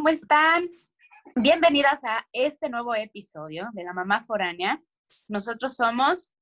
¿cómo 0.00 0.08
están? 0.08 0.66
Bienvenidas 1.34 2.02
a 2.04 2.26
este 2.32 2.70
nuevo 2.70 2.94
episodio 2.94 3.68
de 3.74 3.84
La 3.84 3.92
Mamá 3.92 4.24
Foránea. 4.24 4.82
Nosotros 5.28 5.76
somos... 5.76 6.32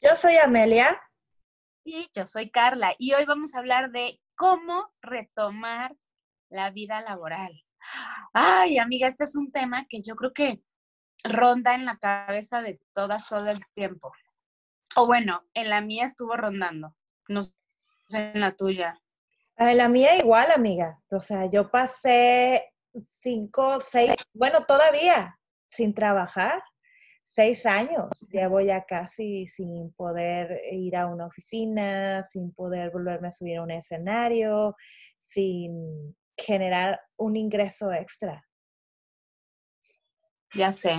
Yo 0.00 0.14
soy 0.14 0.36
Amelia. 0.36 1.02
Y 1.82 2.06
yo 2.14 2.24
soy 2.24 2.52
Carla. 2.52 2.94
Y 2.98 3.14
hoy 3.14 3.24
vamos 3.24 3.52
a 3.52 3.58
hablar 3.58 3.90
de 3.90 4.20
cómo 4.36 4.94
retomar 5.02 5.96
la 6.50 6.70
vida 6.70 7.02
laboral. 7.02 7.50
Ay, 8.32 8.78
amiga, 8.78 9.08
este 9.08 9.24
es 9.24 9.34
un 9.34 9.50
tema 9.50 9.86
que 9.88 10.02
yo 10.02 10.14
creo 10.14 10.32
que 10.32 10.62
ronda 11.24 11.74
en 11.74 11.86
la 11.86 11.96
cabeza 11.96 12.62
de 12.62 12.80
todas 12.94 13.26
todo 13.26 13.48
el 13.48 13.66
tiempo. 13.74 14.12
O 14.94 15.08
bueno, 15.08 15.42
en 15.54 15.68
la 15.68 15.80
mía 15.80 16.04
estuvo 16.04 16.36
rondando, 16.36 16.94
no 17.26 17.42
sé 17.42 17.54
en 18.12 18.38
la 18.38 18.54
tuya. 18.54 19.00
En 19.56 19.78
la 19.78 19.88
mía 19.88 20.16
igual, 20.16 20.52
amiga. 20.52 21.02
O 21.10 21.20
sea, 21.20 21.50
yo 21.50 21.72
pasé 21.72 22.69
cinco, 22.94 23.80
seis, 23.80 24.14
bueno, 24.34 24.64
todavía 24.66 25.38
sin 25.68 25.94
trabajar, 25.94 26.62
seis 27.22 27.64
años. 27.66 28.08
Llevo 28.32 28.60
ya 28.60 28.84
casi 28.84 29.46
sin 29.46 29.92
poder 29.92 30.60
ir 30.72 30.96
a 30.96 31.06
una 31.06 31.26
oficina, 31.26 32.24
sin 32.24 32.52
poder 32.52 32.90
volverme 32.90 33.28
a 33.28 33.32
subir 33.32 33.58
a 33.58 33.62
un 33.62 33.70
escenario, 33.70 34.76
sin 35.18 36.16
generar 36.36 37.00
un 37.16 37.36
ingreso 37.36 37.92
extra. 37.92 38.44
Ya 40.54 40.72
sé. 40.72 40.96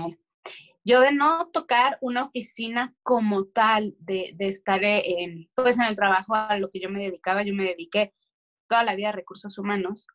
Yo 0.83 1.01
de 1.01 1.11
no 1.11 1.49
tocar 1.51 1.97
una 2.01 2.23
oficina 2.23 2.95
como 3.03 3.45
tal, 3.45 3.95
de, 3.99 4.33
estar 4.39 4.83
en, 4.83 5.49
pues 5.53 5.77
en 5.77 5.85
el 5.85 5.95
trabajo 5.95 6.33
a 6.33 6.57
lo 6.57 6.69
que 6.71 6.79
yo 6.79 6.89
me 6.89 7.03
dedicaba, 7.03 7.43
yo 7.43 7.53
me 7.53 7.65
dediqué 7.65 8.13
toda 8.67 8.83
la 8.83 8.95
vida 8.95 9.09
a 9.09 9.11
recursos 9.11 9.57
humanos, 9.59 10.07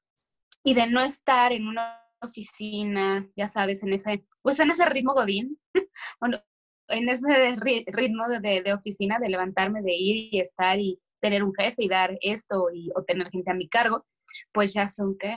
y 0.67 0.75
de 0.75 0.89
no 0.89 1.01
estar 1.01 1.53
en 1.53 1.69
una 1.69 2.03
oficina, 2.21 3.31
ya 3.37 3.49
sabes, 3.49 3.85
en 3.85 3.93
ese, 3.93 4.27
pues 4.43 4.59
en 4.59 4.69
ese 4.73 4.85
ritmo 4.87 5.15
godín, 5.15 5.61
en 6.89 7.09
ese 7.09 7.55
ritmo 7.87 8.27
de, 8.27 8.63
de, 8.63 8.75
oficina, 8.75 9.21
de 9.21 9.29
levantarme, 9.29 9.81
de 9.81 9.95
ir 9.95 10.35
y 10.35 10.41
estar 10.41 10.77
y 10.81 11.01
tener 11.21 11.45
un 11.45 11.55
jefe 11.55 11.85
y 11.85 11.89
dar 11.89 12.19
esto 12.21 12.67
y, 12.75 12.91
o 12.97 13.05
tener 13.05 13.31
gente 13.31 13.49
a 13.49 13.55
mi 13.55 13.69
cargo, 13.69 14.05
pues 14.51 14.75
ya 14.75 14.89
son, 14.89 15.17
¿qué? 15.17 15.37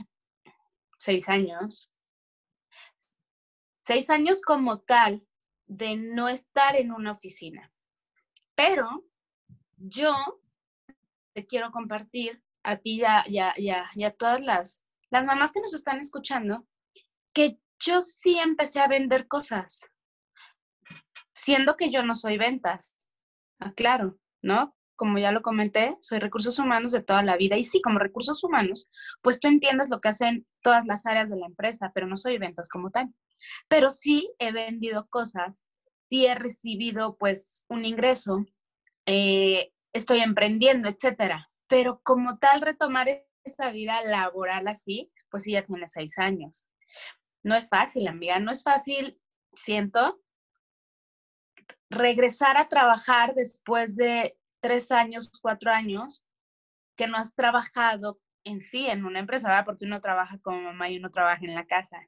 Seis 0.98 1.30
años. 1.30 1.92
Seis 3.84 4.10
años 4.10 4.42
como 4.42 4.80
tal 4.80 5.24
de 5.68 5.96
no 5.96 6.28
estar 6.28 6.76
en 6.76 6.92
una 6.92 7.12
oficina. 7.12 7.72
Pero 8.56 9.06
yo 9.78 10.16
te 11.36 11.46
quiero 11.46 11.70
compartir 11.70 12.42
a 12.64 12.78
ti 12.78 12.98
ya, 12.98 13.24
ya, 13.30 13.54
ya, 13.58 13.92
ya 13.96 14.10
todas 14.10 14.42
las, 14.42 14.82
las 15.12 15.26
mamás 15.26 15.52
que 15.52 15.62
nos 15.62 15.74
están 15.74 16.00
escuchando, 16.00 16.66
que 17.34 17.60
yo 17.80 18.02
sí 18.02 18.38
empecé 18.38 18.80
a 18.80 18.88
vender 18.88 19.28
cosas, 19.28 19.82
siendo 21.34 21.78
que 21.78 21.90
yo 21.90 22.04
no 22.04 22.16
soy 22.16 22.38
ventas. 22.38 22.96
Ah, 23.60 23.74
¿no? 24.42 24.76
Como 24.96 25.18
ya 25.18 25.32
lo 25.32 25.42
comenté, 25.42 25.98
soy 26.02 26.20
recursos 26.20 26.60
humanos 26.60 26.92
de 26.92 27.04
toda 27.04 27.24
la 27.24 27.38
vida 27.38 27.58
y 27.58 27.64
sí, 27.64 27.82
como 27.82 28.00
recursos 28.00 28.44
humanos, 28.44 28.90
pues 29.22 29.40
tú 29.40 29.48
entiendes 29.48 29.90
lo 29.90 30.02
que 30.02 30.10
hacen 30.10 30.46
todas 30.62 30.86
las 30.86 31.06
áreas 31.06 31.30
de 31.30 31.38
la 31.38 31.46
empresa, 31.46 31.92
pero 31.94 32.08
no 32.08 32.16
soy 32.16 32.38
ventas 32.38 32.70
como 32.70 32.92
tal. 32.92 33.14
Pero 33.68 33.90
sí 33.90 34.34
he 34.40 34.52
vendido 34.52 35.08
cosas, 35.08 35.64
sí 36.10 36.26
he 36.26 36.36
recibido 36.36 37.18
pues 37.18 37.66
un 37.70 37.86
ingreso, 37.86 38.46
eh, 39.06 39.72
estoy 39.94 40.20
emprendiendo, 40.20 40.90
etcétera. 40.90 41.50
Pero 41.68 42.02
como 42.04 42.38
tal, 42.38 42.62
retomar 42.62 43.08
esta 43.44 43.72
vida 43.72 44.02
laboral 44.04 44.68
así, 44.68 45.12
pues 45.30 45.44
sí, 45.44 45.52
ya 45.52 45.66
tiene 45.66 45.88
seis 45.88 46.18
años. 46.18 46.68
No 47.44 47.56
es 47.56 47.70
fácil, 47.70 48.08
amiga, 48.08 48.40
no 48.40 48.52
es 48.52 48.64
fácil, 48.64 49.20
siento, 49.54 50.22
regresar 51.90 52.58
a 52.58 52.68
trabajar 52.68 53.34
después 53.34 53.96
de 53.96 54.38
tres 54.60 54.92
años, 54.92 55.32
cuatro 55.42 55.72
años, 55.72 56.26
que 56.98 57.08
no 57.08 57.18
has 57.18 57.34
trabajado 57.34 58.20
en 58.44 58.60
sí 58.60 58.88
en 58.88 59.06
una 59.06 59.20
empresa, 59.20 59.48
¿verdad? 59.48 59.66
Porque 59.66 59.86
uno 59.86 60.02
trabaja 60.02 60.38
como 60.40 60.62
mamá 60.62 60.90
y 60.90 60.98
uno 60.98 61.12
trabaja 61.12 61.46
en 61.46 61.56
la 61.56 61.66
casa. 61.66 62.06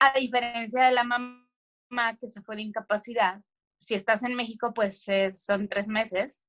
A 0.00 0.18
diferencia 0.18 0.84
de 0.84 0.92
la 0.92 1.04
mamá 1.04 2.16
que 2.20 2.28
se 2.28 2.42
fue 2.42 2.56
de 2.56 2.62
incapacidad, 2.62 3.40
si 3.78 3.94
estás 3.94 4.22
en 4.22 4.34
México, 4.34 4.72
pues 4.74 5.06
eh, 5.08 5.32
son 5.34 5.68
tres 5.68 5.88
meses 5.88 6.42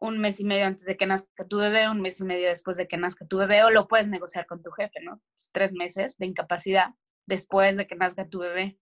un 0.00 0.18
mes 0.18 0.40
y 0.40 0.44
medio 0.44 0.66
antes 0.66 0.86
de 0.86 0.96
que 0.96 1.06
nazca 1.06 1.46
tu 1.46 1.58
bebé, 1.58 1.88
un 1.88 2.00
mes 2.00 2.20
y 2.20 2.24
medio 2.24 2.48
después 2.48 2.76
de 2.76 2.88
que 2.88 2.96
nazca 2.96 3.26
tu 3.26 3.38
bebé, 3.38 3.62
o 3.64 3.70
lo 3.70 3.86
puedes 3.86 4.08
negociar 4.08 4.46
con 4.46 4.62
tu 4.62 4.70
jefe, 4.72 5.00
¿no? 5.02 5.22
tres 5.52 5.74
meses 5.74 6.18
de 6.18 6.26
incapacidad 6.26 6.88
después 7.26 7.76
de 7.76 7.86
que 7.86 7.94
nazca 7.94 8.28
tu 8.28 8.40
bebé, 8.40 8.78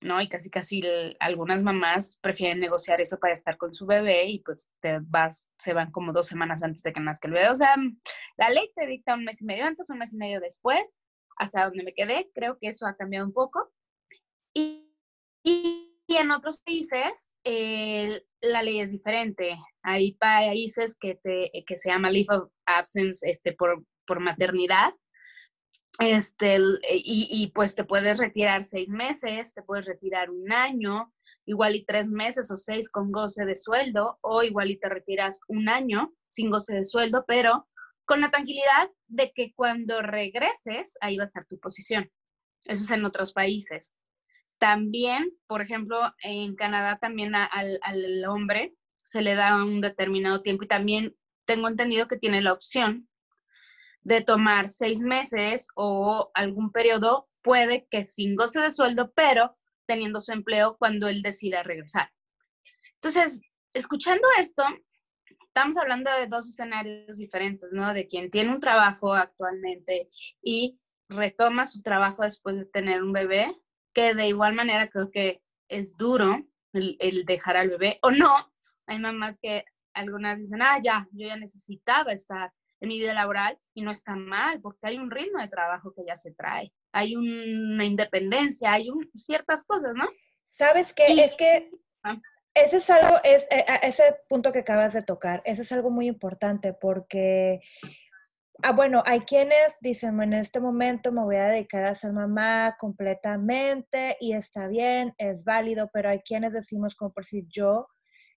¿no? 0.00 0.20
Y 0.20 0.28
casi, 0.28 0.50
casi 0.50 0.82
algunas 1.20 1.62
mamás 1.62 2.18
prefieren 2.22 2.60
negociar 2.60 3.00
eso 3.00 3.18
para 3.18 3.32
estar 3.32 3.56
con 3.56 3.74
su 3.74 3.86
bebé 3.86 4.26
y 4.26 4.38
pues 4.40 4.70
te 4.80 5.00
vas, 5.02 5.50
se 5.58 5.72
van 5.72 5.90
como 5.90 6.12
dos 6.12 6.26
semanas 6.26 6.62
antes 6.62 6.82
de 6.82 6.92
que 6.92 7.00
nazca 7.00 7.28
el 7.28 7.34
bebé. 7.34 7.50
O 7.50 7.54
sea, 7.54 7.76
la 8.36 8.50
ley 8.50 8.70
te 8.74 8.86
dicta 8.86 9.14
un 9.14 9.24
mes 9.24 9.42
y 9.42 9.46
medio 9.46 9.64
antes, 9.64 9.90
un 9.90 9.98
mes 9.98 10.14
y 10.14 10.16
medio 10.16 10.40
después, 10.40 10.94
hasta 11.36 11.64
donde 11.64 11.82
me 11.82 11.92
quedé, 11.92 12.30
creo 12.34 12.56
que 12.58 12.68
eso 12.68 12.86
ha 12.86 12.96
cambiado 12.96 13.26
un 13.26 13.32
poco. 13.32 13.70
Y, 14.54 14.90
en 16.08 16.30
otros 16.30 16.60
países 16.60 17.32
la 18.40 18.62
ley 18.62 18.80
es 18.80 18.92
diferente. 18.92 19.58
Hay 19.82 20.12
países 20.14 20.96
que, 20.98 21.16
te, 21.22 21.50
que 21.66 21.76
se 21.76 21.90
llama 21.90 22.10
leave 22.10 22.34
of 22.34 22.50
absence 22.66 23.28
este, 23.28 23.52
por, 23.52 23.84
por 24.06 24.20
maternidad. 24.20 24.94
Este, 25.98 26.58
y, 26.92 27.28
y, 27.30 27.46
pues 27.52 27.74
te 27.74 27.84
puedes 27.84 28.18
retirar 28.18 28.62
seis 28.62 28.88
meses, 28.88 29.54
te 29.54 29.62
puedes 29.62 29.86
retirar 29.86 30.30
un 30.30 30.52
año, 30.52 31.10
igual 31.46 31.74
y 31.74 31.86
tres 31.86 32.10
meses 32.10 32.50
o 32.50 32.56
seis 32.56 32.90
con 32.90 33.10
goce 33.10 33.46
de 33.46 33.56
sueldo, 33.56 34.18
o 34.20 34.42
igual 34.42 34.70
y 34.70 34.78
te 34.78 34.90
retiras 34.90 35.40
un 35.48 35.70
año 35.70 36.12
sin 36.28 36.50
goce 36.50 36.74
de 36.74 36.84
sueldo, 36.84 37.24
pero 37.26 37.66
con 38.04 38.20
la 38.20 38.30
tranquilidad 38.30 38.90
de 39.06 39.32
que 39.34 39.54
cuando 39.54 40.02
regreses, 40.02 40.98
ahí 41.00 41.16
va 41.16 41.24
a 41.24 41.26
estar 41.26 41.46
tu 41.46 41.58
posición. 41.58 42.10
Eso 42.66 42.84
es 42.84 42.90
en 42.90 43.04
otros 43.04 43.32
países. 43.32 43.94
También, 44.58 45.32
por 45.46 45.62
ejemplo, 45.62 45.98
en 46.22 46.54
Canadá 46.56 46.98
también 46.98 47.34
al, 47.34 47.78
al 47.82 48.24
hombre 48.24 48.74
se 49.02 49.22
le 49.22 49.34
da 49.34 49.62
un 49.62 49.80
determinado 49.80 50.42
tiempo 50.42 50.64
y 50.64 50.68
también 50.68 51.16
tengo 51.44 51.68
entendido 51.68 52.08
que 52.08 52.16
tiene 52.16 52.42
la 52.42 52.52
opción 52.52 53.08
de 54.02 54.20
tomar 54.20 54.68
seis 54.68 55.00
meses 55.00 55.68
o 55.74 56.30
algún 56.34 56.70
periodo, 56.70 57.28
puede 57.42 57.86
que 57.90 58.04
sin 58.04 58.36
goce 58.36 58.60
de 58.60 58.70
sueldo, 58.70 59.12
pero 59.12 59.56
teniendo 59.86 60.20
su 60.20 60.32
empleo 60.32 60.76
cuando 60.78 61.08
él 61.08 61.22
decida 61.22 61.62
regresar. 61.62 62.10
Entonces, 62.94 63.42
escuchando 63.72 64.26
esto, 64.38 64.62
estamos 65.46 65.76
hablando 65.76 66.10
de 66.12 66.26
dos 66.26 66.48
escenarios 66.48 67.18
diferentes, 67.18 67.72
¿no? 67.72 67.94
De 67.94 68.06
quien 68.06 68.30
tiene 68.30 68.50
un 68.50 68.60
trabajo 68.60 69.12
actualmente 69.12 70.08
y 70.42 70.78
retoma 71.08 71.66
su 71.66 71.82
trabajo 71.82 72.22
después 72.22 72.58
de 72.58 72.66
tener 72.66 73.02
un 73.02 73.12
bebé 73.12 73.56
que 73.96 74.14
de 74.14 74.28
igual 74.28 74.52
manera 74.52 74.88
creo 74.88 75.10
que 75.10 75.40
es 75.68 75.96
duro 75.96 76.46
el, 76.74 77.24
dejar 77.24 77.56
al 77.56 77.70
bebé, 77.70 77.98
o 78.02 78.10
no, 78.10 78.52
hay 78.86 78.98
mamás 78.98 79.38
que 79.40 79.64
algunas 79.94 80.38
dicen, 80.38 80.60
ah, 80.60 80.78
ya, 80.82 81.08
yo 81.12 81.26
ya 81.26 81.36
necesitaba 81.38 82.12
estar 82.12 82.52
en 82.80 82.88
mi 82.88 82.98
vida 82.98 83.14
laboral 83.14 83.58
y 83.72 83.80
no 83.80 83.90
está 83.90 84.14
mal, 84.14 84.60
porque 84.60 84.80
hay 84.82 84.98
un 84.98 85.10
ritmo 85.10 85.40
de 85.40 85.48
trabajo 85.48 85.94
que 85.94 86.04
ya 86.06 86.14
se 86.14 86.32
trae, 86.32 86.70
hay 86.92 87.16
una 87.16 87.86
independencia, 87.86 88.74
hay 88.74 88.90
un, 88.90 89.10
ciertas 89.16 89.64
cosas, 89.64 89.96
¿no? 89.96 90.06
¿Sabes 90.50 90.92
qué? 90.92 91.06
es 91.06 91.34
que 91.34 91.70
ah. 92.02 92.20
ese 92.52 92.76
es 92.76 92.90
algo, 92.90 93.16
es, 93.24 93.44
eh, 93.50 93.64
ese 93.82 94.02
punto 94.28 94.52
que 94.52 94.58
acabas 94.58 94.92
de 94.92 95.04
tocar, 95.04 95.40
ese 95.46 95.62
es 95.62 95.72
algo 95.72 95.88
muy 95.88 96.06
importante 96.06 96.74
porque 96.74 97.60
Ah, 98.62 98.72
bueno, 98.72 99.02
hay 99.06 99.20
quienes 99.20 99.78
dicen, 99.80 100.20
en 100.22 100.32
este 100.32 100.60
momento 100.60 101.12
me 101.12 101.22
voy 101.22 101.36
a 101.36 101.48
dedicar 101.48 101.84
a 101.84 101.94
ser 101.94 102.12
mamá 102.12 102.74
completamente 102.78 104.16
y 104.18 104.32
está 104.32 104.66
bien, 104.66 105.14
es 105.18 105.44
válido, 105.44 105.90
pero 105.92 106.08
hay 106.08 106.20
quienes 106.20 106.52
decimos 106.52 106.94
como 106.94 107.12
por 107.12 107.26
si 107.26 107.46
yo 107.48 107.86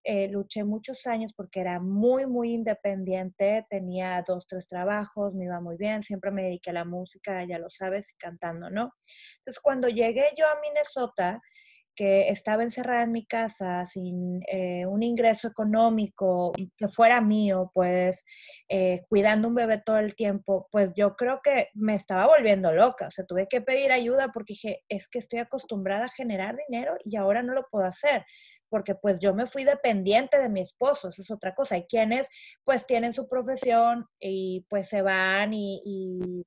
eh, 0.03 0.27
luché 0.27 0.63
muchos 0.65 1.07
años 1.07 1.31
porque 1.35 1.61
era 1.61 1.79
muy, 1.79 2.25
muy 2.25 2.53
independiente, 2.53 3.65
tenía 3.69 4.21
dos, 4.27 4.45
tres 4.45 4.67
trabajos, 4.67 5.33
me 5.35 5.45
iba 5.45 5.61
muy 5.61 5.77
bien, 5.77 6.03
siempre 6.03 6.31
me 6.31 6.43
dediqué 6.43 6.71
a 6.71 6.73
la 6.73 6.85
música, 6.85 7.45
ya 7.45 7.57
lo 7.57 7.69
sabes, 7.69 8.13
cantando, 8.17 8.69
¿no? 8.69 8.93
Entonces, 9.39 9.61
cuando 9.61 9.87
llegué 9.87 10.25
yo 10.37 10.45
a 10.47 10.59
Minnesota, 10.61 11.41
que 11.99 12.29
estaba 12.29 12.63
encerrada 12.63 13.01
en 13.03 13.11
mi 13.11 13.25
casa 13.25 13.85
sin 13.85 14.39
eh, 14.47 14.85
un 14.85 15.03
ingreso 15.03 15.49
económico 15.49 16.53
que 16.77 16.87
fuera 16.87 17.19
mío, 17.19 17.71
pues 17.73 18.23
eh, 18.69 19.01
cuidando 19.09 19.49
un 19.49 19.55
bebé 19.55 19.81
todo 19.85 19.97
el 19.97 20.15
tiempo, 20.15 20.69
pues 20.71 20.93
yo 20.95 21.17
creo 21.17 21.41
que 21.43 21.67
me 21.73 21.95
estaba 21.95 22.25
volviendo 22.25 22.71
loca. 22.71 23.07
O 23.07 23.11
sea, 23.11 23.25
tuve 23.25 23.49
que 23.49 23.59
pedir 23.59 23.91
ayuda 23.91 24.29
porque 24.33 24.53
dije, 24.53 24.85
es 24.87 25.09
que 25.09 25.19
estoy 25.19 25.39
acostumbrada 25.39 26.05
a 26.05 26.13
generar 26.15 26.55
dinero 26.69 26.95
y 27.03 27.17
ahora 27.17 27.43
no 27.43 27.53
lo 27.53 27.67
puedo 27.69 27.83
hacer 27.83 28.25
porque 28.69 28.95
pues 28.95 29.17
yo 29.19 29.33
me 29.33 29.47
fui 29.47 29.65
dependiente 29.65 30.37
de 30.37 30.47
mi 30.47 30.61
esposo, 30.61 31.09
eso 31.09 31.21
es 31.21 31.31
otra 31.31 31.53
cosa. 31.53 31.75
Hay 31.75 31.83
quienes 31.83 32.29
pues 32.63 32.85
tienen 32.85 33.13
su 33.13 33.27
profesión 33.27 34.05
y 34.21 34.65
pues 34.69 34.87
se 34.87 35.01
van 35.01 35.53
y 35.53 36.45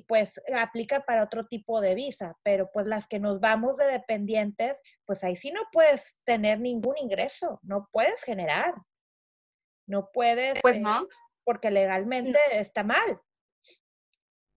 pues 0.00 0.40
aplica 0.54 1.04
para 1.04 1.22
otro 1.22 1.46
tipo 1.46 1.80
de 1.80 1.94
visa, 1.94 2.36
pero 2.42 2.70
pues 2.72 2.86
las 2.86 3.06
que 3.06 3.20
nos 3.20 3.40
vamos 3.40 3.76
de 3.76 3.86
dependientes, 3.86 4.80
pues 5.04 5.22
ahí 5.22 5.36
sí 5.36 5.52
no 5.52 5.62
puedes 5.72 6.20
tener 6.24 6.60
ningún 6.60 6.96
ingreso, 6.98 7.60
no 7.62 7.88
puedes 7.92 8.20
generar, 8.22 8.74
no 9.86 10.10
puedes. 10.12 10.60
Pues 10.60 10.80
no. 10.80 11.02
Eh, 11.02 11.06
porque 11.44 11.70
legalmente 11.70 12.38
está 12.52 12.82
mal. 12.82 13.20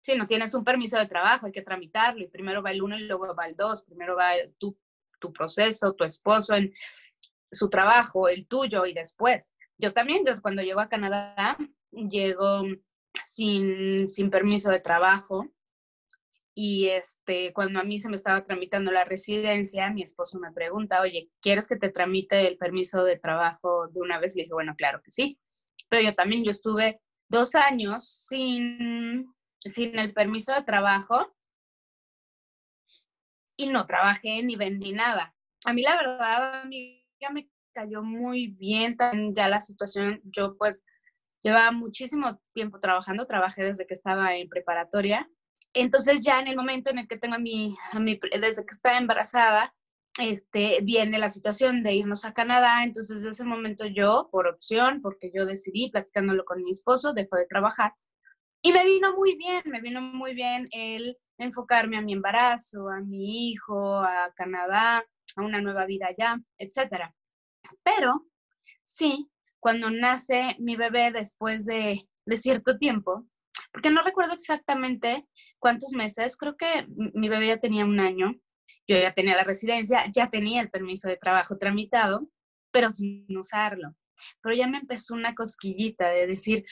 Sí, 0.01 0.15
no 0.15 0.25
tienes 0.25 0.53
un 0.55 0.63
permiso 0.63 0.97
de 0.97 1.07
trabajo, 1.07 1.45
hay 1.45 1.51
que 1.51 1.61
tramitarlo 1.61 2.23
y 2.23 2.29
primero 2.29 2.63
va 2.63 2.71
el 2.71 2.81
uno 2.81 2.97
y 2.97 3.03
luego 3.03 3.35
va 3.35 3.45
el 3.45 3.55
dos, 3.55 3.83
primero 3.83 4.15
va 4.15 4.31
tu, 4.57 4.75
tu 5.19 5.31
proceso, 5.31 5.93
tu 5.93 6.03
esposo 6.03 6.55
en 6.55 6.73
su 7.51 7.69
trabajo, 7.69 8.27
el 8.27 8.47
tuyo 8.47 8.85
y 8.87 8.93
después. 8.93 9.53
Yo 9.77 9.93
también, 9.93 10.25
yo 10.25 10.41
cuando 10.41 10.63
llego 10.63 10.79
a 10.79 10.89
Canadá, 10.89 11.57
llego 11.91 12.63
sin, 13.21 14.07
sin 14.07 14.29
permiso 14.29 14.69
de 14.71 14.79
trabajo. 14.79 15.47
Y 16.55 16.87
este, 16.87 17.53
cuando 17.53 17.79
a 17.79 17.83
mí 17.83 17.99
se 17.99 18.09
me 18.09 18.15
estaba 18.15 18.43
tramitando 18.43 18.91
la 18.91 19.05
residencia, 19.05 19.91
mi 19.91 20.01
esposo 20.01 20.39
me 20.39 20.51
pregunta, 20.51 21.01
oye, 21.01 21.29
¿quieres 21.41 21.67
que 21.67 21.77
te 21.77 21.89
tramite 21.89 22.47
el 22.47 22.57
permiso 22.57 23.03
de 23.03 23.17
trabajo 23.17 23.87
de 23.87 24.01
una 24.01 24.19
vez? 24.19 24.35
Y 24.35 24.41
dije, 24.41 24.53
bueno, 24.53 24.75
claro 24.75 25.01
que 25.01 25.11
sí. 25.11 25.39
Pero 25.87 26.03
yo 26.03 26.13
también, 26.13 26.43
yo 26.43 26.51
estuve 26.51 26.99
dos 27.29 27.55
años 27.55 28.25
sin, 28.27 29.33
sin 29.59 29.97
el 29.97 30.13
permiso 30.13 30.53
de 30.53 30.63
trabajo 30.63 31.33
y 33.55 33.67
no 33.67 33.85
trabajé 33.85 34.41
ni 34.43 34.55
vendí 34.55 34.91
nada. 34.91 35.35
A 35.65 35.73
mí 35.73 35.81
la 35.81 35.95
verdad, 35.95 36.61
a 36.61 36.65
mí 36.65 37.05
ya 37.19 37.29
me 37.29 37.49
cayó 37.73 38.01
muy 38.01 38.47
bien 38.47 38.97
ya 39.33 39.47
la 39.47 39.59
situación. 39.59 40.21
Yo 40.23 40.57
pues 40.57 40.83
Llevaba 41.41 41.71
muchísimo 41.71 42.41
tiempo 42.53 42.79
trabajando, 42.79 43.25
trabajé 43.25 43.63
desde 43.63 43.85
que 43.87 43.93
estaba 43.93 44.35
en 44.35 44.49
preparatoria. 44.49 45.29
Entonces 45.73 46.23
ya 46.23 46.39
en 46.39 46.47
el 46.47 46.55
momento 46.55 46.89
en 46.89 46.99
el 46.99 47.07
que 47.07 47.17
tengo 47.17 47.35
a 47.35 47.39
mi, 47.39 47.75
a 47.91 47.99
mi 47.99 48.19
desde 48.39 48.65
que 48.65 48.73
estaba 48.73 48.97
embarazada, 48.97 49.73
este, 50.19 50.79
viene 50.83 51.17
la 51.17 51.29
situación 51.29 51.83
de 51.83 51.93
irnos 51.93 52.25
a 52.25 52.33
Canadá. 52.33 52.83
Entonces, 52.83 53.21
de 53.21 53.29
ese 53.29 53.45
momento 53.45 53.85
yo, 53.85 54.29
por 54.31 54.47
opción, 54.47 55.01
porque 55.01 55.31
yo 55.33 55.45
decidí, 55.45 55.89
platicándolo 55.91 56.45
con 56.45 56.63
mi 56.63 56.71
esposo, 56.71 57.13
dejó 57.13 57.37
de 57.37 57.47
trabajar. 57.47 57.93
Y 58.61 58.73
me 58.73 58.83
vino 58.83 59.15
muy 59.15 59.37
bien, 59.37 59.63
me 59.65 59.79
vino 59.81 60.01
muy 60.01 60.33
bien 60.33 60.67
el 60.71 61.17
enfocarme 61.37 61.97
a 61.97 62.01
mi 62.01 62.13
embarazo, 62.13 62.89
a 62.89 62.99
mi 62.99 63.49
hijo, 63.49 64.01
a 64.01 64.33
Canadá, 64.35 65.05
a 65.35 65.41
una 65.41 65.61
nueva 65.61 65.85
vida 65.85 66.07
allá, 66.07 66.37
etc. 66.57 67.13
Pero 67.83 68.25
sí, 68.83 69.29
cuando 69.59 69.89
nace 69.89 70.55
mi 70.59 70.75
bebé 70.75 71.11
después 71.11 71.65
de, 71.65 72.05
cierto 72.37 72.77
tiempo, 72.77 73.25
porque 73.71 73.89
no 73.89 74.03
recuerdo 74.03 74.33
exactamente 74.33 75.27
cuántos 75.57 75.93
meses, 75.93 76.37
creo 76.37 76.55
que 76.55 76.85
mi 76.87 77.27
bebé 77.27 77.47
ya 77.47 77.57
tenía 77.57 77.85
un 77.85 77.99
año, 77.99 78.35
yo 78.87 78.97
ya 78.99 79.11
tenía 79.11 79.35
la 79.35 79.43
residencia, 79.43 80.05
ya 80.13 80.29
tenía 80.29 80.61
el 80.61 80.69
permiso 80.69 81.07
de 81.07 81.17
trabajo 81.17 81.57
tramitado, 81.57 82.29
pero 82.71 82.89
sin 82.89 83.25
usarlo. 83.37 83.95
Pero 84.41 84.55
ya 84.55 84.67
me 84.67 84.79
empezó 84.79 85.13
una 85.15 85.33
cosquillita 85.33 86.09
de 86.09 86.27
decir, 86.27 86.65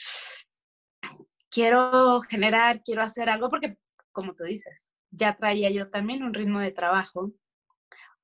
quiero 1.50 2.20
generar, 2.20 2.82
quiero 2.82 3.02
hacer 3.02 3.28
algo, 3.28 3.48
porque 3.48 3.76
como 4.12 4.34
tú 4.34 4.44
dices, 4.44 4.92
ya 5.10 5.34
traía 5.34 5.70
yo 5.70 5.90
también 5.90 6.22
un 6.22 6.34
ritmo 6.34 6.60
de 6.60 6.72
trabajo, 6.72 7.32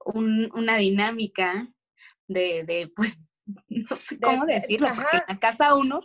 una 0.05 0.77
dinámica 0.77 1.69
de, 2.29 2.65
de, 2.65 2.93
pues, 2.95 3.31
no 3.69 3.97
sé 3.97 4.19
cómo 4.21 4.47
decirlo, 4.47 4.89
porque 4.95 5.19
en 5.19 5.23
la 5.29 5.39
casa 5.39 5.75
uno 5.75 6.01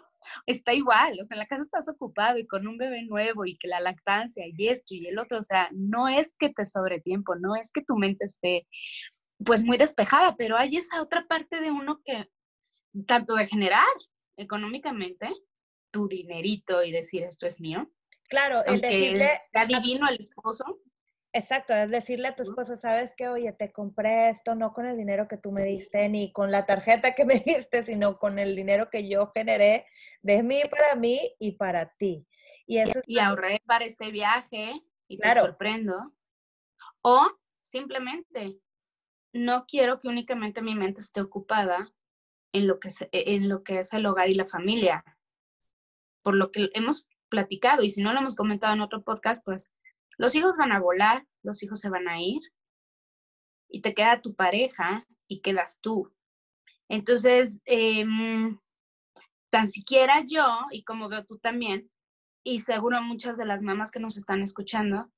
está 0.45 0.73
igual, 0.73 1.17
o 1.21 1.25
sea, 1.25 1.35
en 1.35 1.39
la 1.39 1.47
casa 1.47 1.63
estás 1.63 1.87
ocupado 1.87 2.37
y 2.37 2.47
con 2.47 2.67
un 2.67 2.77
bebé 2.77 3.03
nuevo 3.03 3.45
y 3.45 3.57
que 3.57 3.67
la 3.67 3.79
lactancia 3.79 4.45
y 4.47 4.67
esto 4.67 4.93
y 4.93 5.07
el 5.07 5.17
otro, 5.17 5.39
o 5.39 5.43
sea, 5.43 5.69
no 5.71 6.07
es 6.07 6.35
que 6.37 6.49
te 6.49 6.65
sobre 6.65 6.99
tiempo, 6.99 7.35
no 7.35 7.55
es 7.55 7.71
que 7.71 7.81
tu 7.81 7.95
mente 7.95 8.25
esté 8.25 8.67
pues 9.43 9.63
muy 9.63 9.77
despejada, 9.77 10.35
pero 10.35 10.57
hay 10.57 10.75
esa 10.77 11.01
otra 11.01 11.25
parte 11.27 11.61
de 11.61 11.71
uno 11.71 12.01
que, 12.03 12.29
tanto 13.07 13.35
de 13.35 13.47
generar 13.47 13.85
económicamente 14.35 15.29
tu 15.91 16.07
dinerito 16.07 16.83
y 16.83 16.91
decir 16.91 17.23
esto 17.23 17.45
es 17.45 17.59
mío. 17.59 17.89
Claro, 18.29 18.63
el 18.65 18.81
decirle... 18.81 19.33
Está 19.33 19.65
divino 19.65 20.05
al 20.05 20.15
esposo, 20.15 20.79
Exacto, 21.31 21.75
es 21.75 21.91
decirle 21.91 22.29
a 22.29 22.35
tu 22.35 22.41
esposo, 22.41 22.75
sabes 22.77 23.13
que, 23.15 23.27
oye, 23.27 23.53
te 23.53 23.71
compré 23.71 24.29
esto 24.29 24.55
no 24.55 24.73
con 24.73 24.87
el 24.87 24.97
dinero 24.97 25.27
que 25.27 25.37
tú 25.37 25.51
me 25.51 25.63
diste, 25.63 26.09
ni 26.09 26.31
con 26.31 26.49
la 26.49 26.65
tarjeta 26.65 27.13
que 27.13 27.23
me 27.23 27.35
diste, 27.45 27.83
sino 27.83 28.17
con 28.17 28.39
el 28.39 28.55
dinero 28.55 28.89
que 28.89 29.07
yo 29.07 29.31
generé 29.35 29.85
de 30.21 30.41
mí 30.41 30.61
para 30.71 30.95
mí 30.95 31.19
y 31.39 31.51
para 31.51 31.93
ti. 31.95 32.25
Y, 32.65 32.79
eso 32.79 32.99
y 33.05 33.19
ahorré 33.19 33.61
para 33.65 33.85
este 33.85 34.11
viaje 34.11 34.73
y 35.07 35.17
te 35.19 35.33
sorprendo. 35.35 36.15
O 37.01 37.27
simplemente, 37.61 38.59
no 39.31 39.65
quiero 39.67 39.99
que 39.99 40.07
únicamente 40.07 40.63
mi 40.63 40.73
mente 40.73 41.01
esté 41.01 41.21
ocupada 41.21 41.93
en 42.53 42.67
lo 42.67 42.79
que 42.79 42.87
es, 42.87 43.07
en 43.11 43.49
lo 43.49 43.63
que 43.63 43.79
es 43.79 43.93
el 43.93 44.05
hogar 44.07 44.29
y 44.29 44.33
la 44.33 44.47
familia. 44.47 45.03
Por 46.23 46.35
lo 46.35 46.51
que 46.51 46.69
hemos 46.73 47.07
platicado, 47.29 47.83
y 47.83 47.91
si 47.91 48.01
no 48.01 48.13
lo 48.13 48.19
hemos 48.19 48.35
comentado 48.35 48.73
en 48.73 48.81
otro 48.81 49.03
podcast, 49.03 49.45
pues 49.45 49.71
los 50.19 50.35
hijos 50.35 50.57
van 50.57 50.73
a 50.73 50.81
volar, 50.81 51.25
los 51.43 51.63
hijos 51.63 51.79
se 51.79 51.89
van 51.89 52.09
a 52.09 52.21
ir 52.21 52.41
y 53.69 53.81
te 53.81 53.93
queda 53.93 54.21
tu 54.21 54.35
pareja 54.35 55.07
y 55.29 55.39
quedas 55.39 55.79
tú. 55.81 56.13
Entonces, 56.89 57.61
em, 57.65 58.59
tan 59.49 59.67
siquiera 59.67 60.21
yo, 60.27 60.45
y 60.71 60.83
como 60.83 61.07
veo 61.07 61.25
tú 61.25 61.39
también, 61.39 61.89
y 62.43 62.59
seguro 62.59 63.01
muchas 63.01 63.37
de 63.37 63.45
las 63.45 63.63
mamás 63.63 63.91
que 63.91 64.01
nos 64.01 64.17
están 64.17 64.41
escuchando, 64.41 65.09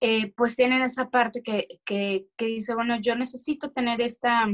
eh, 0.00 0.32
pues 0.34 0.56
tienen 0.56 0.82
esa 0.82 1.10
parte 1.10 1.42
que, 1.42 1.68
que, 1.84 2.26
que, 2.36 2.46
dice, 2.46 2.74
bueno, 2.74 2.98
yo 3.00 3.14
necesito 3.14 3.70
tener 3.70 4.00
esta, 4.00 4.48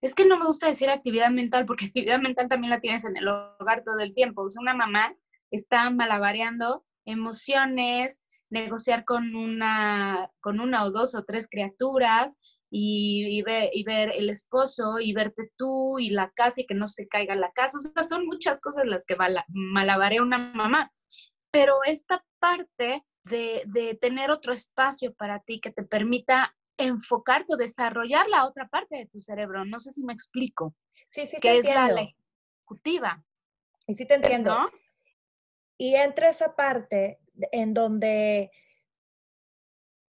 es 0.00 0.14
que 0.14 0.24
no 0.24 0.38
me 0.38 0.46
gusta 0.46 0.66
decir 0.66 0.90
actividad 0.90 1.30
mental, 1.30 1.66
porque 1.66 1.84
actividad 1.94 2.20
mental 2.20 2.48
también 2.48 2.70
la 2.70 2.80
tienes 2.80 3.04
en 3.04 3.16
el 3.16 3.28
hogar 3.28 3.84
todo 3.84 4.00
el 4.00 4.12
tiempo. 4.12 4.42
O 4.42 4.46
una 4.60 4.74
mamá 4.74 5.14
está 5.52 5.88
malabareando 5.90 6.84
emociones, 7.04 8.24
negociar 8.50 9.04
con 9.04 9.34
una, 9.34 10.30
con 10.40 10.60
una 10.60 10.84
o 10.84 10.90
dos 10.90 11.14
o 11.14 11.24
tres 11.24 11.48
criaturas 11.48 12.40
y, 12.70 13.42
y 13.72 13.82
ver 13.84 14.12
el 14.14 14.28
esposo 14.30 15.00
y 15.00 15.12
verte 15.12 15.50
tú 15.56 15.98
y 15.98 16.10
la 16.10 16.30
casa 16.30 16.60
y 16.60 16.66
que 16.66 16.74
no 16.74 16.86
se 16.86 17.08
caiga 17.08 17.34
la 17.34 17.52
casa. 17.52 17.78
O 17.78 17.80
sea, 17.80 18.02
son 18.02 18.26
muchas 18.26 18.60
cosas 18.60 18.84
las 18.86 19.06
que 19.06 19.16
malabarea 19.48 20.22
una 20.22 20.38
mamá. 20.38 20.92
Pero 21.50 21.82
esta 21.84 22.24
parte 22.38 23.04
de, 23.24 23.62
de, 23.66 23.94
tener 23.94 24.30
otro 24.30 24.52
espacio 24.52 25.14
para 25.14 25.40
ti 25.40 25.60
que 25.60 25.70
te 25.70 25.82
permita 25.82 26.54
enfocarte 26.76 27.54
o 27.54 27.56
desarrollar 27.56 28.28
la 28.28 28.46
otra 28.46 28.68
parte 28.68 28.96
de 28.96 29.06
tu 29.06 29.20
cerebro, 29.20 29.64
no 29.64 29.78
sé 29.78 29.92
si 29.92 30.04
me 30.04 30.12
explico. 30.12 30.74
Sí, 31.10 31.26
sí, 31.26 31.38
que 31.40 31.58
es 31.58 31.64
la 31.66 31.88
ejecutiva. 31.88 33.22
Y 33.86 33.94
sí 33.94 34.06
te 34.06 34.14
entiendo. 34.14 34.70
Y 35.76 35.94
entre 35.94 36.28
esa 36.28 36.54
parte 36.54 37.18
en 37.52 37.74
donde 37.74 38.50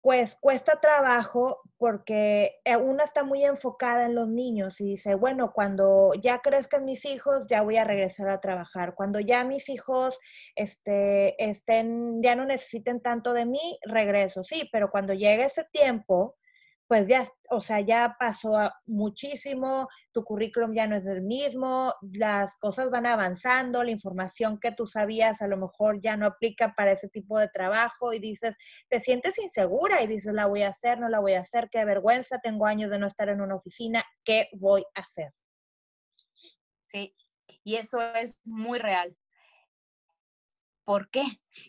pues 0.02 0.36
cuesta 0.40 0.80
trabajo 0.80 1.60
porque 1.76 2.60
eh, 2.64 2.76
una 2.76 3.04
está 3.04 3.22
muy 3.22 3.44
enfocada 3.44 4.06
en 4.06 4.14
los 4.14 4.28
niños 4.28 4.80
y 4.80 4.84
dice, 4.84 5.14
bueno, 5.14 5.52
cuando 5.52 6.12
ya 6.18 6.40
crezcan 6.40 6.84
mis 6.84 7.04
hijos, 7.04 7.46
ya 7.48 7.62
voy 7.62 7.76
a 7.76 7.84
regresar 7.84 8.28
a 8.28 8.40
trabajar. 8.40 8.94
Cuando 8.94 9.20
ya 9.20 9.44
mis 9.44 9.68
hijos 9.68 10.18
este, 10.54 11.42
estén, 11.42 12.22
ya 12.22 12.34
no 12.34 12.44
necesiten 12.46 13.00
tanto 13.00 13.32
de 13.34 13.46
mí, 13.46 13.78
regreso. 13.82 14.42
Sí, 14.44 14.68
pero 14.72 14.90
cuando 14.90 15.12
llegue 15.14 15.44
ese 15.44 15.64
tiempo, 15.70 16.36
pues 16.90 17.06
ya, 17.06 17.24
o 17.50 17.60
sea, 17.60 17.78
ya 17.78 18.16
pasó 18.18 18.50
muchísimo, 18.84 19.88
tu 20.10 20.24
currículum 20.24 20.74
ya 20.74 20.88
no 20.88 20.96
es 20.96 21.06
el 21.06 21.22
mismo, 21.22 21.94
las 22.02 22.56
cosas 22.56 22.90
van 22.90 23.06
avanzando, 23.06 23.84
la 23.84 23.92
información 23.92 24.58
que 24.58 24.72
tú 24.72 24.88
sabías 24.88 25.40
a 25.40 25.46
lo 25.46 25.56
mejor 25.56 26.00
ya 26.02 26.16
no 26.16 26.26
aplica 26.26 26.74
para 26.74 26.90
ese 26.90 27.08
tipo 27.08 27.38
de 27.38 27.46
trabajo 27.46 28.12
y 28.12 28.18
dices, 28.18 28.56
te 28.88 28.98
sientes 28.98 29.38
insegura 29.38 30.02
y 30.02 30.08
dices, 30.08 30.34
la 30.34 30.46
voy 30.46 30.62
a 30.62 30.70
hacer, 30.70 30.98
no 30.98 31.08
la 31.08 31.20
voy 31.20 31.34
a 31.34 31.42
hacer, 31.42 31.68
qué 31.70 31.84
vergüenza, 31.84 32.40
tengo 32.40 32.66
años 32.66 32.90
de 32.90 32.98
no 32.98 33.06
estar 33.06 33.28
en 33.28 33.40
una 33.40 33.54
oficina, 33.54 34.04
¿qué 34.24 34.48
voy 34.54 34.82
a 34.96 35.02
hacer? 35.02 35.32
Sí, 36.88 37.14
y 37.62 37.76
eso 37.76 38.00
es 38.16 38.40
muy 38.44 38.80
real. 38.80 39.16
¿Por 40.82 41.08
qué? 41.08 41.22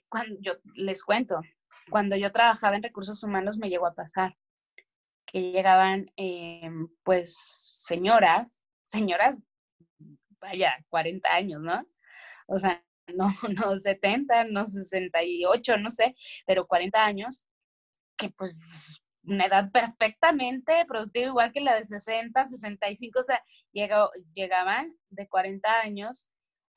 Cuando 0.09 0.35
yo 0.41 0.53
les 0.73 1.05
cuento, 1.05 1.41
cuando 1.91 2.15
yo 2.15 2.31
trabajaba 2.31 2.75
en 2.75 2.81
recursos 2.81 3.21
humanos 3.21 3.59
me 3.59 3.69
llegó 3.69 3.85
a 3.85 3.93
pasar 3.93 4.35
que 5.31 5.51
llegaban 5.51 6.11
em, 6.17 6.89
pues 7.03 7.35
señoras, 7.87 8.61
señoras, 8.85 9.39
vaya, 10.39 10.73
40 10.89 11.33
años, 11.33 11.61
¿no? 11.61 11.85
O 12.47 12.59
sea, 12.59 12.83
no, 13.15 13.33
no 13.55 13.77
70, 13.77 14.45
no 14.45 14.65
68, 14.65 15.77
no 15.77 15.89
sé, 15.89 16.15
pero 16.45 16.67
40 16.67 17.05
años, 17.05 17.45
que 18.17 18.29
pues 18.29 19.03
una 19.23 19.45
edad 19.45 19.71
perfectamente 19.71 20.85
productiva, 20.87 21.27
igual 21.27 21.51
que 21.51 21.61
la 21.61 21.75
de 21.75 21.85
60, 21.85 22.47
65, 22.47 23.19
o 23.19 23.23
sea, 23.23 23.43
llegaban 24.33 24.95
de 25.09 25.27
40 25.29 25.81
años 25.81 26.27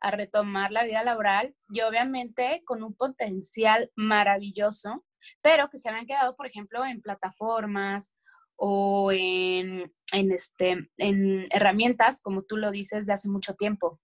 a 0.01 0.11
retomar 0.11 0.71
la 0.71 0.85
vida 0.85 1.03
laboral 1.03 1.57
y 1.71 1.81
obviamente 1.81 2.63
con 2.67 2.83
un 2.83 2.95
potencial 2.95 3.91
maravilloso, 3.97 5.05
pero 5.41 5.71
que 5.71 5.79
se 5.79 5.89
habían 5.89 6.07
quedado, 6.07 6.37
por 6.37 6.47
ejemplo, 6.47 6.85
en 6.85 7.01
plataformas 7.01 8.19
o 8.57 9.13
en, 9.13 9.93
en, 10.13 10.33
este, 10.33 10.91
en 10.97 11.47
herramientas, 11.51 12.21
como 12.23 12.43
tú 12.43 12.57
lo 12.57 12.71
dices, 12.71 13.07
de 13.07 13.13
hace 13.13 13.29
mucho 13.29 13.55
tiempo. 13.55 14.01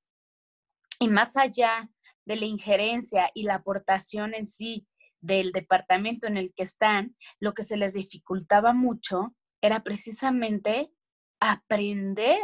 Y 0.98 1.08
más 1.08 1.36
allá 1.36 1.90
de 2.24 2.36
la 2.36 2.46
injerencia 2.46 3.30
y 3.34 3.44
la 3.44 3.56
aportación 3.56 4.34
en 4.34 4.44
sí 4.44 4.86
del 5.20 5.52
departamento 5.52 6.26
en 6.26 6.36
el 6.36 6.52
que 6.54 6.62
están, 6.62 7.16
lo 7.38 7.54
que 7.54 7.64
se 7.64 7.76
les 7.76 7.94
dificultaba 7.94 8.72
mucho 8.72 9.34
era 9.60 9.82
precisamente 9.82 10.92
aprender 11.40 12.38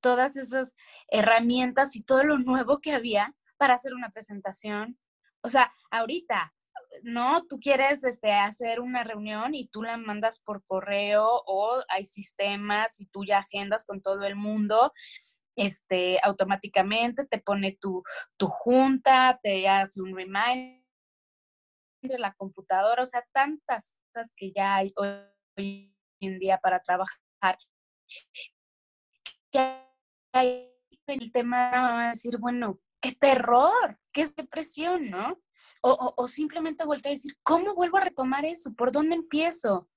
todas 0.00 0.36
esas 0.36 0.76
herramientas 1.08 1.96
y 1.96 2.02
todo 2.02 2.24
lo 2.24 2.38
nuevo 2.38 2.80
que 2.80 2.92
había 2.92 3.34
para 3.56 3.74
hacer 3.74 3.94
una 3.94 4.10
presentación. 4.10 4.98
O 5.42 5.48
sea, 5.48 5.72
ahorita, 5.90 6.54
¿no? 7.02 7.44
Tú 7.46 7.58
quieres 7.60 8.04
este, 8.04 8.32
hacer 8.32 8.80
una 8.80 9.04
reunión 9.04 9.54
y 9.54 9.68
tú 9.68 9.82
la 9.82 9.96
mandas 9.96 10.40
por 10.40 10.64
correo 10.64 11.42
o 11.46 11.82
hay 11.88 12.04
sistemas 12.04 13.00
y 13.00 13.06
tú 13.06 13.24
ya 13.24 13.38
agendas 13.38 13.84
con 13.86 14.00
todo 14.00 14.22
el 14.24 14.36
mundo. 14.36 14.92
Este, 15.56 16.18
automáticamente 16.22 17.26
te 17.26 17.38
pone 17.38 17.78
tu, 17.80 18.02
tu 18.36 18.48
junta, 18.48 19.38
te 19.42 19.68
hace 19.68 20.00
un 20.02 20.16
reminder 20.16 20.82
de 22.02 22.18
la 22.18 22.34
computadora, 22.34 23.02
o 23.02 23.06
sea, 23.06 23.24
tantas 23.32 23.94
cosas 24.12 24.32
que 24.36 24.52
ya 24.52 24.76
hay 24.76 24.92
hoy 24.96 25.94
en 26.20 26.38
día 26.38 26.58
para 26.58 26.80
trabajar. 26.80 27.58
El 31.06 31.32
tema 31.32 32.02
de 32.02 32.08
decir, 32.08 32.38
bueno, 32.38 32.80
qué 33.00 33.12
terror, 33.12 33.98
qué 34.12 34.26
depresión, 34.36 35.10
¿no? 35.10 35.43
O, 35.82 36.14
o, 36.16 36.28
simplemente 36.28 36.84
voltear 36.84 37.12
a 37.12 37.16
decir, 37.16 37.36
¿cómo 37.42 37.74
vuelvo 37.74 37.98
a 37.98 38.04
retomar 38.04 38.44
eso? 38.44 38.74
¿Por 38.74 38.90
dónde 38.92 39.14
empiezo? 39.14 39.88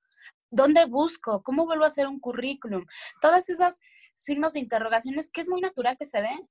¿Dónde 0.50 0.86
busco? 0.86 1.44
¿Cómo 1.44 1.66
vuelvo 1.66 1.84
a 1.84 1.88
hacer 1.88 2.08
un 2.08 2.20
currículum? 2.20 2.86
Todas 3.22 3.50
esas 3.50 3.80
signos 4.16 4.54
de 4.54 4.60
interrogaciones 4.60 5.30
que 5.32 5.42
es 5.42 5.50
muy 5.50 5.62
natural 5.62 5.98
que 5.98 6.06
se 6.06 6.22
den. 6.22 6.50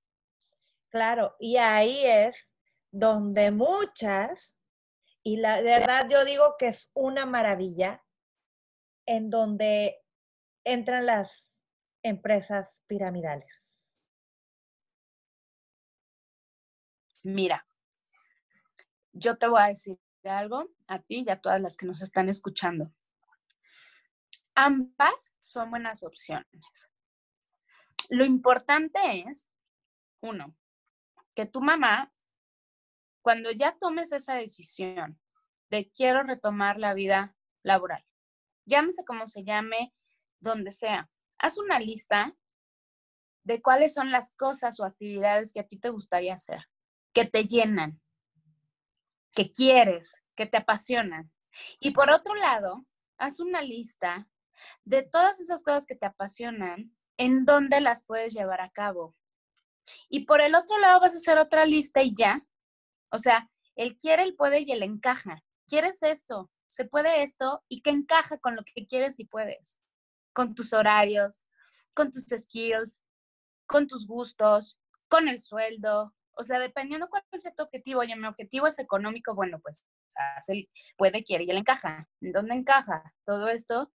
Claro, 0.91 1.35
y 1.39 1.57
ahí 1.57 2.05
es 2.05 2.51
donde 2.91 3.51
muchas 3.51 4.57
y 5.23 5.39
la 5.39 5.57
de 5.57 5.71
verdad 5.71 6.09
yo 6.09 6.25
digo 6.25 6.55
que 6.59 6.69
es 6.69 6.91
una 6.95 7.27
maravilla 7.27 8.05
en 9.07 9.29
donde 9.29 10.01
entran 10.65 11.07
las 11.07 11.63
empresas 12.03 12.83
piramidales. 12.87 13.93
Mira, 17.23 17.67
yo 19.17 19.37
te 19.39 19.49
voy 19.49 19.61
a 19.61 19.69
decir 19.69 19.99
algo 20.25 20.69
a 20.87 20.99
ti 21.01 21.25
y 21.27 21.31
a 21.31 21.41
todas 21.41 21.61
las 21.61 21.77
que 21.77 21.87
nos 21.87 22.03
están 22.03 22.29
escuchando. 22.29 22.93
Ambas 24.55 25.37
son 25.41 25.71
buenas 25.71 26.03
opciones. 26.03 26.91
Lo 28.09 28.25
importante 28.25 28.99
es, 29.27 29.49
uno, 30.21 30.57
que 31.35 31.47
tu 31.47 31.61
mamá 31.61 32.13
cuando 33.23 33.51
ya 33.51 33.77
tomes 33.77 34.13
esa 34.13 34.35
decisión 34.35 35.21
de 35.69 35.91
quiero 35.91 36.23
retomar 36.23 36.79
la 36.79 36.95
vida 36.95 37.37
laboral, 37.65 38.05
llámese 38.67 39.05
como 39.05 39.27
se 39.27 39.43
llame, 39.43 39.93
donde 40.39 40.71
sea, 40.71 41.11
haz 41.39 41.59
una 41.59 41.81
lista 41.81 42.37
de 43.43 43.61
cuáles 43.61 43.95
son 43.95 44.13
las 44.13 44.33
cosas 44.37 44.79
o 44.79 44.85
actividades 44.85 45.53
que 45.53 45.61
a 45.61 45.67
ti 45.67 45.77
te 45.77 45.91
gustaría 45.91 46.35
hacer, 46.35 46.69
que 47.13 47.25
te 47.25 47.45
llenan, 47.45 48.01
que 49.37 49.53
quieres, 49.53 50.17
que 50.35 50.47
te 50.47 50.57
apasionan. 50.57 51.31
Y 51.79 51.93
por 51.93 52.11
otro 52.11 52.35
lado, 52.35 52.85
haz 53.19 53.39
una 53.39 53.63
lista 53.63 54.29
de 54.85 55.05
todas 55.05 55.41
esas 55.41 55.63
cosas 55.63 55.87
que 55.87 55.95
te 55.95 56.07
apasionan, 56.07 56.97
en 57.19 57.45
dónde 57.45 57.81
las 57.81 58.05
puedes 58.05 58.35
llevar 58.35 58.61
a 58.61 58.71
cabo. 58.71 59.15
Y 60.09 60.25
por 60.25 60.41
el 60.41 60.57
otro 60.57 60.77
lado 60.79 60.99
vas 61.01 61.15
a 61.15 61.19
hacer 61.19 61.39
otra 61.39 61.65
lista 61.65 62.03
y 62.03 62.13
ya 62.13 62.45
o 63.11 63.19
sea, 63.19 63.51
él 63.77 63.97
quiere, 63.97 64.23
él 64.23 64.35
puede 64.35 64.61
y 64.61 64.73
él 64.73 64.83
encaja. 64.83 65.43
¿Quieres 65.69 66.03
esto? 66.03 66.51
¿Se 66.67 66.85
puede 66.85 67.23
esto? 67.23 67.65
¿Y 67.69 67.83
qué 67.83 67.91
encaja 67.91 68.39
con 68.39 68.57
lo 68.57 68.63
que 68.65 68.87
quieres 68.87 69.19
y 69.19 69.25
puedes? 69.25 69.79
Con 70.33 70.55
tus 70.55 70.73
horarios, 70.73 71.45
con 71.95 72.11
tus 72.11 72.27
skills, 72.27 73.03
con 73.67 73.87
tus 73.87 74.07
gustos, 74.07 74.79
con 75.09 75.29
el 75.29 75.41
sueldo. 75.41 76.15
O 76.37 76.45
sea, 76.45 76.59
dependiendo 76.59 77.09
cuál 77.09 77.25
es 77.33 77.55
tu 77.57 77.63
objetivo. 77.63 78.01
Oye, 78.01 78.15
mi 78.17 78.27
objetivo 78.27 78.67
es 78.67 78.79
económico, 78.79 79.35
bueno, 79.35 79.59
pues 79.61 79.87
puede, 80.97 81.25
quiere 81.25 81.45
y 81.45 81.51
él 81.51 81.57
encaja. 81.57 82.09
¿En 82.21 82.33
dónde 82.33 82.55
encaja 82.55 83.15
todo 83.25 83.49
esto? 83.49 83.93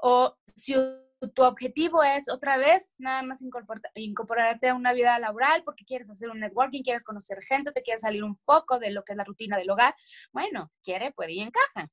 O 0.00 0.36
si 0.54 0.74
tu 1.34 1.42
objetivo 1.42 2.02
es 2.02 2.28
otra 2.30 2.58
vez 2.58 2.94
nada 2.98 3.22
más 3.22 3.40
incorporarte 3.94 4.68
a 4.68 4.74
una 4.74 4.92
vida 4.92 5.18
laboral 5.18 5.64
porque 5.64 5.84
quieres 5.84 6.08
hacer 6.10 6.30
un 6.30 6.40
networking, 6.40 6.82
quieres 6.82 7.02
conocer 7.02 7.42
gente, 7.42 7.72
te 7.72 7.82
quieres 7.82 8.02
salir 8.02 8.22
un 8.22 8.36
poco 8.44 8.78
de 8.78 8.90
lo 8.90 9.02
que 9.02 9.14
es 9.14 9.16
la 9.16 9.24
rutina 9.24 9.56
del 9.56 9.70
hogar, 9.70 9.94
bueno, 10.32 10.70
quiere, 10.84 11.12
puede 11.12 11.32
y 11.32 11.40
encaja. 11.40 11.88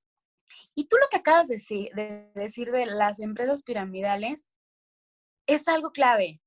Y 0.76 0.88
tú 0.88 0.98
lo 0.98 1.08
que 1.10 1.18
acabas 1.18 1.48
de 1.48 1.56
decir, 1.56 1.92
de 1.96 2.32
decir 2.36 2.72
de 2.72 2.86
las 2.86 3.20
empresas 3.20 3.64
piramidales 3.64 4.46
es 5.48 5.68
algo 5.68 5.92
clave. 5.92 6.42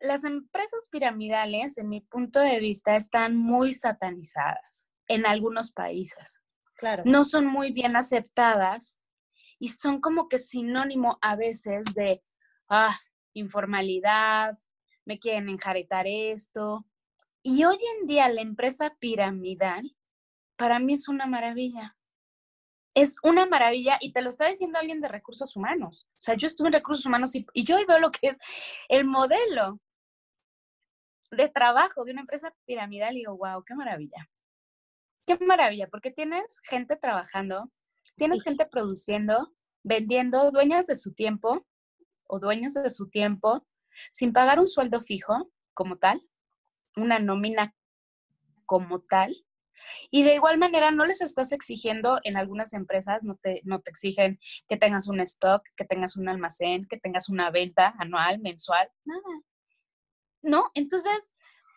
Las 0.00 0.24
empresas 0.24 0.88
piramidales, 0.90 1.78
en 1.78 1.88
mi 1.88 2.00
punto 2.00 2.40
de 2.40 2.60
vista, 2.60 2.96
están 2.96 3.36
muy 3.36 3.72
satanizadas 3.72 4.88
en 5.08 5.26
algunos 5.26 5.72
países. 5.72 6.42
Claro. 6.74 7.02
No 7.06 7.24
son 7.24 7.46
muy 7.46 7.72
bien 7.72 7.96
aceptadas 7.96 9.00
y 9.58 9.70
son 9.70 10.00
como 10.00 10.28
que 10.28 10.38
sinónimo 10.38 11.18
a 11.22 11.36
veces 11.36 11.86
de, 11.94 12.22
ah, 12.68 12.96
informalidad, 13.32 14.54
me 15.04 15.18
quieren 15.18 15.48
enjaretar 15.48 16.06
esto. 16.06 16.86
Y 17.42 17.64
hoy 17.64 17.78
en 17.98 18.06
día 18.06 18.28
la 18.28 18.42
empresa 18.42 18.96
piramidal, 18.98 19.96
para 20.56 20.78
mí 20.78 20.94
es 20.94 21.08
una 21.08 21.26
maravilla. 21.26 21.96
Es 22.94 23.16
una 23.22 23.46
maravilla 23.46 23.98
y 24.00 24.12
te 24.12 24.22
lo 24.22 24.30
está 24.30 24.48
diciendo 24.48 24.78
alguien 24.78 25.00
de 25.00 25.08
recursos 25.08 25.54
humanos. 25.54 26.08
O 26.12 26.16
sea, 26.18 26.34
yo 26.34 26.46
estuve 26.46 26.68
en 26.68 26.74
recursos 26.74 27.04
humanos 27.06 27.34
y, 27.34 27.46
y 27.52 27.64
yo 27.64 27.76
hoy 27.76 27.84
veo 27.84 27.98
lo 27.98 28.10
que 28.10 28.28
es 28.28 28.38
el 28.88 29.04
modelo 29.04 29.80
de 31.30 31.48
trabajo 31.48 32.04
de 32.04 32.12
una 32.12 32.22
empresa 32.22 32.54
piramidal 32.64 33.14
y 33.14 33.20
digo, 33.20 33.36
wow, 33.36 33.64
qué 33.64 33.74
maravilla. 33.74 34.28
Qué 35.26 35.36
maravilla, 35.44 35.88
porque 35.88 36.10
tienes 36.10 36.60
gente 36.62 36.96
trabajando 36.96 37.70
tienes 38.16 38.42
gente 38.42 38.66
produciendo, 38.66 39.52
vendiendo, 39.82 40.50
dueñas 40.50 40.86
de 40.86 40.96
su 40.96 41.14
tiempo 41.14 41.66
o 42.26 42.40
dueños 42.40 42.74
de 42.74 42.90
su 42.90 43.08
tiempo, 43.08 43.66
sin 44.10 44.32
pagar 44.32 44.58
un 44.58 44.66
sueldo 44.66 45.00
fijo 45.00 45.50
como 45.74 45.98
tal, 45.98 46.20
una 46.96 47.18
nómina 47.18 47.74
como 48.64 49.00
tal. 49.00 49.36
Y 50.10 50.24
de 50.24 50.34
igual 50.34 50.58
manera 50.58 50.90
no 50.90 51.06
les 51.06 51.20
estás 51.20 51.52
exigiendo 51.52 52.18
en 52.24 52.36
algunas 52.36 52.72
empresas, 52.72 53.22
no 53.22 53.36
te, 53.36 53.60
no 53.64 53.80
te 53.80 53.90
exigen 53.90 54.40
que 54.68 54.76
tengas 54.76 55.06
un 55.06 55.20
stock, 55.20 55.62
que 55.76 55.84
tengas 55.84 56.16
un 56.16 56.28
almacén, 56.28 56.86
que 56.86 56.98
tengas 56.98 57.28
una 57.28 57.50
venta 57.50 57.94
anual, 57.98 58.40
mensual, 58.40 58.90
nada. 59.04 59.42
¿No? 60.46 60.70
Entonces 60.74 61.30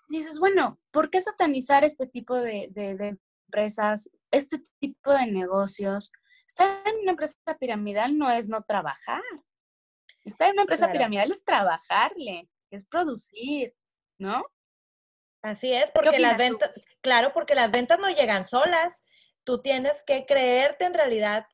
dices, 0.10 0.40
bueno, 0.40 0.80
¿por 0.92 1.10
qué 1.10 1.22
satanizar 1.22 1.84
este 1.84 2.06
tipo 2.08 2.36
de, 2.36 2.70
de 2.72 3.18
empresas, 3.48 4.10
este 4.32 4.64
tipo 4.80 5.12
de 5.12 5.26
negocios? 5.26 6.12
Estar 6.46 6.88
en 6.88 7.00
una 7.02 7.12
empresa 7.12 7.36
piramidal 7.60 8.18
no 8.18 8.30
es 8.30 8.48
no 8.48 8.62
trabajar. 8.62 9.24
Estar 10.24 10.50
en 10.50 10.54
una 10.54 10.62
empresa 10.64 10.92
piramidal 10.92 11.32
es 11.32 11.44
trabajarle, 11.44 12.48
es 12.70 12.88
producir, 12.88 13.74
¿no? 14.20 14.46
Así 15.42 15.74
es, 15.74 15.90
porque 15.92 16.20
las 16.20 16.38
ventas, 16.38 16.80
claro, 17.02 17.32
porque 17.34 17.56
las 17.56 17.72
ventas 17.72 18.00
no 18.00 18.10
llegan 18.10 18.48
solas. 18.48 19.06
Tú 19.44 19.62
tienes 19.62 20.04
que 20.04 20.26
creerte 20.26 20.86
en 20.86 20.94
realidad 20.94 21.46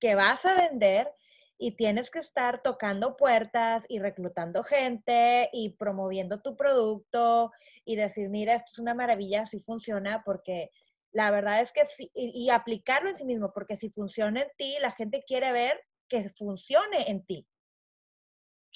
que 0.00 0.14
vas 0.14 0.44
a 0.46 0.56
vender 0.56 1.12
y 1.58 1.76
tienes 1.76 2.10
que 2.10 2.18
estar 2.18 2.62
tocando 2.62 3.16
puertas 3.16 3.84
y 3.88 3.98
reclutando 3.98 4.62
gente 4.62 5.48
y 5.52 5.76
promoviendo 5.76 6.40
tu 6.42 6.56
producto 6.56 7.52
y 7.84 7.96
decir, 7.96 8.28
mira, 8.28 8.54
esto 8.54 8.72
es 8.72 8.78
una 8.78 8.94
maravilla, 8.94 9.42
así 9.42 9.60
funciona 9.60 10.22
porque 10.24 10.70
la 11.12 11.30
verdad 11.30 11.60
es 11.60 11.70
que 11.72 11.84
sí, 11.86 12.10
y, 12.12 12.50
aplicarlo 12.50 13.08
en 13.08 13.16
sí 13.16 13.24
mismo, 13.24 13.52
porque 13.52 13.76
si 13.76 13.88
funciona 13.88 14.42
en 14.42 14.48
ti, 14.58 14.76
la 14.80 14.90
gente 14.90 15.22
quiere 15.24 15.52
ver 15.52 15.80
que 16.08 16.28
funcione 16.30 17.08
en 17.08 17.24
ti. 17.24 17.46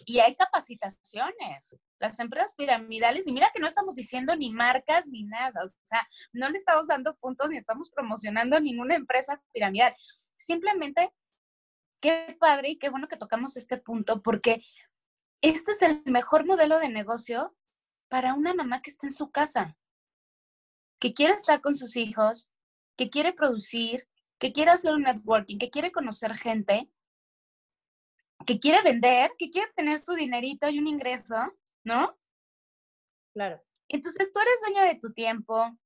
Y 0.07 0.21
hay 0.21 0.37
capacitaciones. 0.37 1.77
Las 1.99 2.21
empresas 2.21 2.55
piramidales, 2.57 3.27
y 3.27 3.33
mira 3.33 3.51
que 3.53 3.59
no 3.59 3.67
estamos 3.67 3.97
diciendo 3.97 4.37
ni 4.37 4.53
marcas 4.53 5.09
ni 5.09 5.25
nada, 5.25 5.65
o 5.65 5.69
sea, 5.83 6.07
no 6.33 6.49
le 6.49 6.59
estamos 6.59 6.87
dando 6.87 7.17
puntos 7.17 7.51
ni 7.51 7.57
estamos 7.57 7.91
promocionando 7.91 8.61
ninguna 8.61 8.95
empresa 8.95 9.43
piramidal. 9.53 9.97
Simplemente, 10.35 11.13
qué 12.01 12.37
padre 12.39 12.71
y 12.71 12.79
qué 12.79 12.89
bueno 12.89 13.09
que 13.09 13.17
tocamos 13.17 13.57
este 13.57 13.79
punto, 13.79 14.23
porque 14.23 14.63
este 15.41 15.73
es 15.73 15.83
el 15.83 16.03
mejor 16.05 16.47
modelo 16.47 16.79
de 16.79 16.89
negocio 16.89 17.57
para 18.09 18.35
una 18.35 18.55
mamá 18.55 18.83
que 18.83 18.91
está 18.91 19.07
en 19.07 19.13
su 19.13 19.31
casa, 19.31 19.77
que 20.99 21.15
quiere 21.15 21.35
estar 21.35 21.61
con 21.61 21.77
sus 21.77 21.97
hijos, 21.97 22.53
que 22.97 23.11
quiere 23.11 23.33
producir, 23.33 24.09
que 24.39 24.53
quiere 24.53 24.71
hacer 24.71 24.95
un 24.95 25.03
networking, 25.03 25.59
que 25.59 25.71
quiere 25.71 25.93
conocer 25.93 26.37
gente, 26.37 26.91
que 28.47 28.59
quiere 28.59 28.83
vender, 28.83 29.33
que 29.39 29.51
quiere 29.51 29.71
tener 29.75 29.99
su 29.99 30.15
dinerito 30.15 30.69
y 30.69 30.79
un 30.79 30.87
ingreso, 30.87 31.53
¿no? 31.85 32.19
Claro. 33.35 33.63
Entonces 33.89 34.33
tú 34.33 34.41
eres 34.41 34.61
dueña 34.63 34.85
de 34.85 34.99
tu 34.99 35.13
tiempo. 35.13 35.77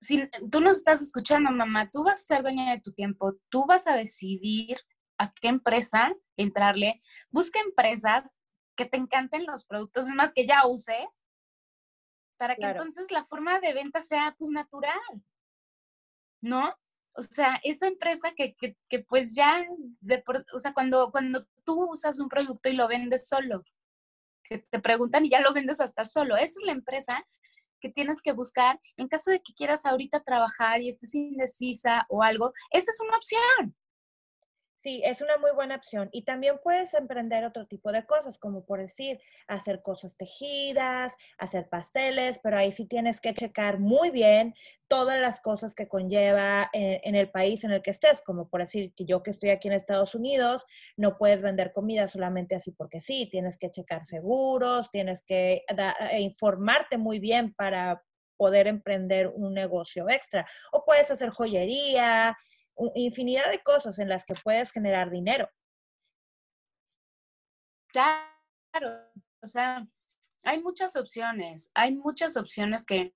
Si 0.00 0.28
tú 0.50 0.60
nos 0.60 0.78
estás 0.78 1.00
escuchando, 1.02 1.50
mamá, 1.50 1.90
tú 1.90 2.04
vas 2.04 2.20
a 2.20 2.34
ser 2.34 2.42
dueña 2.42 2.70
de 2.72 2.80
tu 2.80 2.92
tiempo. 2.92 3.34
Tú 3.48 3.66
vas 3.66 3.86
a 3.86 3.96
decidir 3.96 4.78
a 5.20 5.30
qué 5.32 5.48
empresa 5.48 6.14
entrarle. 6.36 7.00
Busca 7.28 7.60
empresas 7.60 8.38
que 8.74 8.86
te 8.86 8.96
encanten 8.96 9.44
los 9.44 9.66
productos, 9.66 10.08
es 10.08 10.14
más 10.14 10.32
que 10.32 10.46
ya 10.46 10.66
uses, 10.66 11.26
para 12.38 12.56
que 12.56 12.64
entonces 12.64 13.10
la 13.10 13.26
forma 13.26 13.60
de 13.60 13.74
venta 13.74 14.00
sea 14.00 14.34
pues 14.38 14.50
natural, 14.50 15.22
¿no? 16.40 16.74
O 17.16 17.22
sea, 17.22 17.60
esa 17.64 17.86
empresa 17.86 18.32
que, 18.34 18.54
que, 18.54 18.78
que 18.88 19.00
pues 19.00 19.34
ya, 19.34 19.66
de 20.00 20.24
o 20.54 20.58
sea, 20.58 20.72
cuando, 20.72 21.10
cuando 21.10 21.46
tú 21.64 21.90
usas 21.90 22.18
un 22.18 22.30
producto 22.30 22.70
y 22.70 22.72
lo 22.72 22.88
vendes 22.88 23.28
solo, 23.28 23.62
que 24.42 24.58
te 24.58 24.80
preguntan 24.80 25.26
y 25.26 25.30
ya 25.30 25.40
lo 25.42 25.52
vendes 25.52 25.80
hasta 25.80 26.06
solo, 26.06 26.36
esa 26.36 26.46
es 26.46 26.64
la 26.64 26.72
empresa 26.72 27.26
que 27.78 27.90
tienes 27.90 28.22
que 28.22 28.32
buscar 28.32 28.80
en 28.96 29.08
caso 29.08 29.30
de 29.30 29.40
que 29.40 29.52
quieras 29.52 29.84
ahorita 29.84 30.20
trabajar 30.20 30.80
y 30.80 30.88
estés 30.88 31.14
indecisa 31.14 32.06
o 32.08 32.22
algo, 32.22 32.54
esa 32.70 32.90
es 32.90 33.00
una 33.00 33.18
opción. 33.18 33.76
Sí, 34.80 35.02
es 35.04 35.20
una 35.20 35.36
muy 35.36 35.50
buena 35.50 35.76
opción. 35.76 36.08
Y 36.10 36.22
también 36.22 36.58
puedes 36.62 36.94
emprender 36.94 37.44
otro 37.44 37.66
tipo 37.66 37.92
de 37.92 38.06
cosas, 38.06 38.38
como 38.38 38.64
por 38.64 38.80
decir, 38.80 39.20
hacer 39.46 39.82
cosas 39.82 40.16
tejidas, 40.16 41.14
hacer 41.36 41.68
pasteles, 41.68 42.40
pero 42.42 42.56
ahí 42.56 42.72
sí 42.72 42.86
tienes 42.86 43.20
que 43.20 43.34
checar 43.34 43.78
muy 43.78 44.08
bien 44.08 44.54
todas 44.88 45.20
las 45.20 45.40
cosas 45.40 45.74
que 45.74 45.86
conlleva 45.86 46.70
en, 46.72 47.14
el 47.14 47.30
país 47.30 47.62
en 47.64 47.72
el 47.72 47.82
que 47.82 47.90
estés, 47.90 48.22
como 48.22 48.48
por 48.48 48.62
decir 48.62 48.94
que 48.94 49.04
yo 49.04 49.22
que 49.22 49.32
estoy 49.32 49.50
aquí 49.50 49.68
en 49.68 49.74
Estados 49.74 50.14
Unidos, 50.14 50.64
no 50.96 51.18
puedes 51.18 51.42
vender 51.42 51.72
comida 51.72 52.08
solamente 52.08 52.54
así 52.54 52.72
porque 52.72 53.02
sí, 53.02 53.28
tienes 53.30 53.58
que 53.58 53.70
checar 53.70 54.06
seguros, 54.06 54.90
tienes 54.90 55.22
que 55.22 55.62
eh, 55.68 56.20
informarte 56.20 56.96
muy 56.96 57.18
bien 57.18 57.52
para 57.52 58.02
poder 58.38 58.66
emprender 58.66 59.28
un 59.28 59.52
negocio 59.52 60.08
extra. 60.08 60.46
O 60.72 60.86
puedes 60.86 61.10
hacer 61.10 61.28
joyería, 61.28 62.34
infinidad 62.94 63.50
de 63.50 63.62
cosas 63.62 63.98
en 63.98 64.08
las 64.08 64.24
que 64.24 64.34
puedes 64.34 64.72
generar 64.72 65.10
dinero. 65.10 65.50
Claro, 67.88 69.10
o 69.42 69.46
sea, 69.46 69.86
hay 70.44 70.62
muchas 70.62 70.96
opciones, 70.96 71.70
hay 71.74 71.94
muchas 71.94 72.36
opciones 72.36 72.84
que, 72.84 73.14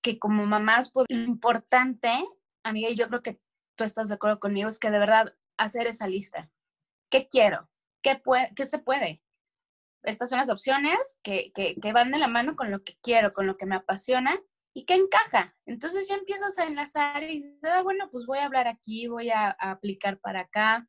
que 0.00 0.18
como 0.18 0.46
mamás, 0.46 0.90
pues, 0.90 1.06
lo 1.10 1.22
importante, 1.22 2.10
amiga, 2.64 2.88
y 2.88 2.96
yo 2.96 3.08
creo 3.08 3.22
que 3.22 3.40
tú 3.76 3.84
estás 3.84 4.08
de 4.08 4.14
acuerdo 4.14 4.40
conmigo, 4.40 4.68
es 4.68 4.78
que 4.78 4.90
de 4.90 4.98
verdad 4.98 5.34
hacer 5.56 5.86
esa 5.86 6.06
lista. 6.06 6.50
¿Qué 7.10 7.28
quiero? 7.28 7.68
¿Qué, 8.02 8.20
qué 8.56 8.66
se 8.66 8.78
puede? 8.78 9.22
Estas 10.02 10.30
son 10.30 10.38
las 10.38 10.50
opciones 10.50 11.20
que, 11.22 11.52
que, 11.52 11.76
que 11.80 11.92
van 11.92 12.10
de 12.10 12.18
la 12.18 12.28
mano 12.28 12.56
con 12.56 12.70
lo 12.70 12.82
que 12.82 12.98
quiero, 13.02 13.32
con 13.32 13.46
lo 13.46 13.56
que 13.56 13.66
me 13.66 13.76
apasiona 13.76 14.38
y 14.74 14.84
qué 14.84 14.94
encaja. 14.94 15.56
Entonces 15.66 16.08
ya 16.08 16.16
empiezas 16.16 16.58
a 16.58 16.64
enlazar 16.64 17.22
y 17.22 17.36
dices, 17.36 17.58
ah, 17.62 17.82
bueno, 17.82 18.10
pues 18.10 18.26
voy 18.26 18.38
a 18.38 18.44
hablar 18.44 18.66
aquí, 18.66 19.06
voy 19.06 19.30
a, 19.30 19.50
aplicar 19.50 20.18
para 20.18 20.40
acá. 20.40 20.86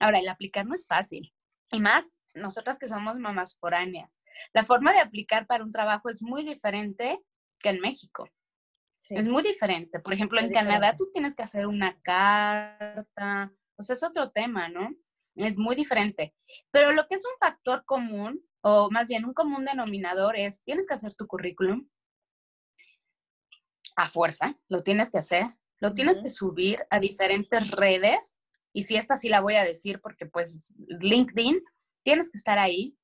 Ahora, 0.00 0.18
el 0.18 0.28
aplicar 0.28 0.66
no 0.66 0.74
es 0.74 0.86
fácil. 0.86 1.32
Y 1.70 1.80
más 1.80 2.12
nosotras 2.34 2.78
que 2.78 2.88
somos 2.88 3.16
mamás 3.18 3.56
foráneas. 3.58 4.18
La 4.52 4.64
forma 4.64 4.92
de 4.92 4.98
aplicar 4.98 5.46
para 5.46 5.62
un 5.62 5.72
trabajo 5.72 6.08
es 6.10 6.22
muy 6.22 6.44
diferente 6.44 7.20
que 7.60 7.68
en 7.68 7.80
México. 7.80 8.28
Es 9.10 9.26
muy 9.26 9.42
diferente. 9.42 10.00
Por 10.00 10.12
ejemplo, 10.12 10.40
en 10.40 10.50
Canadá 10.50 10.96
tú 10.96 11.08
tienes 11.12 11.34
que 11.34 11.42
hacer 11.42 11.66
una 11.66 12.00
carta. 12.02 13.52
O 13.76 13.82
sea, 13.82 13.94
es 13.94 14.02
otro 14.02 14.30
tema, 14.30 14.68
¿no? 14.68 14.90
Es 15.34 15.58
muy 15.58 15.76
diferente. 15.76 16.34
Pero 16.70 16.92
lo 16.92 17.06
que 17.06 17.16
es 17.16 17.24
un 17.24 17.36
factor 17.38 17.84
común, 17.84 18.44
o 18.62 18.90
más 18.90 19.08
bien 19.08 19.24
un 19.24 19.34
común 19.34 19.64
denominador, 19.64 20.36
es 20.36 20.62
tienes 20.64 20.86
que 20.86 20.94
hacer 20.94 21.14
tu 21.14 21.26
currículum, 21.26 21.88
a 23.96 24.08
fuerza, 24.08 24.58
lo 24.68 24.82
tienes 24.82 25.10
que 25.10 25.18
hacer, 25.18 25.46
lo 25.80 25.94
tienes 25.94 26.20
que 26.20 26.30
subir 26.30 26.84
a 26.90 27.00
diferentes 27.00 27.70
redes, 27.70 28.38
y 28.72 28.84
si 28.84 28.96
esta 28.96 29.16
sí 29.16 29.28
la 29.28 29.40
voy 29.40 29.54
a 29.54 29.64
decir 29.64 30.00
porque 30.00 30.26
pues 30.26 30.74
LinkedIn, 31.00 31.62
tienes 32.02 32.30
que 32.30 32.38
estar 32.38 32.58
ahí. 32.58 32.96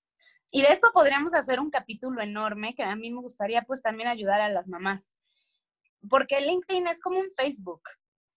Y 0.50 0.62
de 0.62 0.68
esto 0.68 0.90
podríamos 0.94 1.34
hacer 1.34 1.60
un 1.60 1.70
capítulo 1.70 2.22
enorme 2.22 2.74
que 2.74 2.82
a 2.82 2.96
mí 2.96 3.10
me 3.10 3.20
gustaría 3.20 3.62
pues 3.62 3.82
también 3.82 4.08
ayudar 4.08 4.40
a 4.40 4.48
las 4.48 4.68
mamás, 4.68 5.10
porque 6.08 6.40
LinkedIn 6.40 6.86
es 6.86 7.00
como 7.00 7.18
un 7.18 7.30
Facebook, 7.30 7.82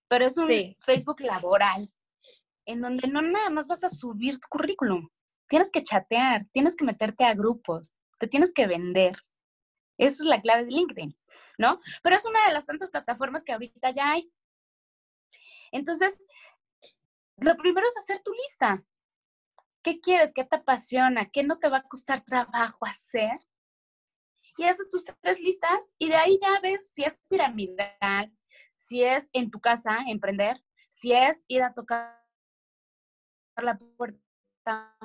pero 0.09 0.25
es 0.25 0.37
un 0.37 0.49
Facebook 0.79 1.21
laboral, 1.21 1.89
en 2.65 2.81
donde 2.81 3.07
no 3.07 3.21
nada 3.21 3.49
más 3.49 3.67
vas 3.67 3.83
a 3.83 3.89
subir 3.89 4.39
tu 4.39 4.47
currículum, 4.49 5.07
tienes 5.47 5.71
que 5.71 5.83
chatear, 5.83 6.43
tienes 6.51 6.75
que 6.75 6.85
meterte 6.85 7.23
a 7.25 7.33
grupos, 7.33 7.97
te 8.19 8.27
tienes 8.27 8.53
que 8.53 8.67
vender. 8.67 9.15
Esa 10.01 10.23
es 10.23 10.25
la 10.25 10.41
clave 10.41 10.65
de 10.65 10.71
LinkedIn, 10.71 11.15
¿no? 11.59 11.79
Pero 12.01 12.15
es 12.15 12.25
una 12.25 12.47
de 12.47 12.53
las 12.53 12.65
tantas 12.65 12.89
plataformas 12.89 13.43
que 13.43 13.53
ahorita 13.53 13.91
ya 13.91 14.13
hay. 14.13 14.33
Entonces, 15.71 16.17
lo 17.37 17.55
primero 17.55 17.85
es 17.85 17.95
hacer 17.97 18.19
tu 18.23 18.33
lista. 18.33 18.83
¿Qué 19.83 20.01
quieres? 20.01 20.33
¿Qué 20.33 20.43
te 20.43 20.55
apasiona? 20.55 21.29
¿Qué 21.29 21.43
no 21.43 21.59
te 21.59 21.69
va 21.69 21.77
a 21.77 21.87
costar 21.87 22.25
trabajo 22.25 22.83
hacer? 22.83 23.47
Y 24.57 24.63
haces 24.63 24.89
tus 24.89 25.05
tres 25.05 25.39
listas 25.39 25.93
y 25.99 26.09
de 26.09 26.15
ahí 26.15 26.39
ya 26.41 26.59
ves 26.61 26.89
si 26.91 27.03
es 27.03 27.19
piramidal, 27.29 28.35
si 28.77 29.03
es 29.03 29.29
en 29.33 29.51
tu 29.51 29.61
casa 29.61 29.99
emprender, 30.07 30.63
si 30.89 31.13
es 31.13 31.45
ir 31.47 31.61
a 31.61 31.75
tocar 31.75 32.25
la 33.57 33.77
puerta 33.77 34.97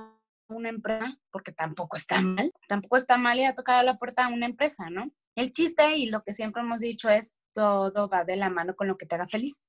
una 0.48 0.68
empresa, 0.68 1.18
porque 1.30 1.52
tampoco 1.52 1.96
está 1.96 2.20
mal, 2.20 2.52
tampoco 2.68 2.96
está 2.96 3.16
mal 3.16 3.38
ir 3.38 3.46
a 3.46 3.54
tocar 3.54 3.76
a 3.76 3.82
la 3.82 3.96
puerta 3.96 4.26
a 4.26 4.28
una 4.28 4.46
empresa, 4.46 4.90
¿no? 4.90 5.10
El 5.34 5.52
chiste 5.52 5.96
y 5.96 6.10
lo 6.10 6.22
que 6.22 6.32
siempre 6.32 6.62
hemos 6.62 6.80
dicho 6.80 7.08
es 7.08 7.36
todo 7.52 8.08
va 8.08 8.24
de 8.24 8.36
la 8.36 8.50
mano 8.50 8.76
con 8.76 8.86
lo 8.86 8.96
que 8.96 9.06
te 9.06 9.14
haga 9.14 9.28
feliz. 9.28 9.64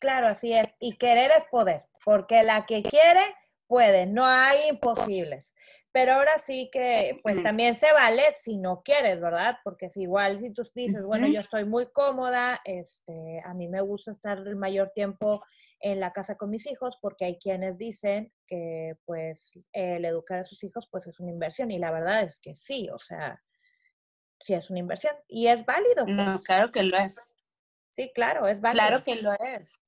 Claro, 0.00 0.26
así 0.26 0.52
es. 0.52 0.74
Y 0.80 0.96
querer 0.96 1.30
es 1.36 1.44
poder, 1.50 1.84
porque 2.04 2.42
la 2.42 2.66
que 2.66 2.82
quiere 2.82 3.20
puede, 3.66 4.06
no 4.06 4.26
hay 4.26 4.68
imposibles. 4.68 5.54
Pero 5.92 6.14
ahora 6.14 6.38
sí 6.38 6.70
que, 6.72 7.20
pues 7.22 7.42
también 7.42 7.74
se 7.74 7.92
vale 7.92 8.22
si 8.34 8.56
no 8.56 8.82
quieres, 8.82 9.20
¿verdad? 9.20 9.58
Porque 9.62 9.90
si 9.90 10.02
igual 10.02 10.38
si 10.38 10.50
tú 10.50 10.62
dices, 10.74 11.02
bueno, 11.04 11.26
yo 11.26 11.40
estoy 11.40 11.66
muy 11.66 11.86
cómoda, 11.92 12.60
este, 12.64 13.42
a 13.44 13.52
mí 13.52 13.68
me 13.68 13.82
gusta 13.82 14.10
estar 14.10 14.38
el 14.38 14.56
mayor 14.56 14.90
tiempo 14.94 15.42
en 15.82 16.00
la 16.00 16.12
casa 16.12 16.36
con 16.36 16.50
mis 16.50 16.66
hijos, 16.70 16.96
porque 17.02 17.24
hay 17.24 17.38
quienes 17.38 17.76
dicen 17.76 18.32
que 18.46 18.94
pues 19.04 19.68
el 19.72 20.04
educar 20.04 20.38
a 20.38 20.44
sus 20.44 20.62
hijos 20.64 20.88
pues 20.90 21.06
es 21.08 21.18
una 21.20 21.32
inversión 21.32 21.70
y 21.70 21.78
la 21.78 21.90
verdad 21.90 22.22
es 22.22 22.38
que 22.40 22.54
sí, 22.54 22.88
o 22.90 22.98
sea, 22.98 23.42
sí 24.38 24.54
es 24.54 24.70
una 24.70 24.78
inversión 24.78 25.14
y 25.28 25.48
es 25.48 25.66
válido. 25.66 26.06
No, 26.06 26.32
pues. 26.32 26.44
claro 26.44 26.70
que 26.70 26.84
lo 26.84 26.96
es. 26.96 27.20
Sí, 27.90 28.10
claro, 28.14 28.46
es 28.46 28.60
válido. 28.60 28.86
Claro 28.86 29.04
que 29.04 29.16
lo 29.16 29.32
es. 29.32 29.82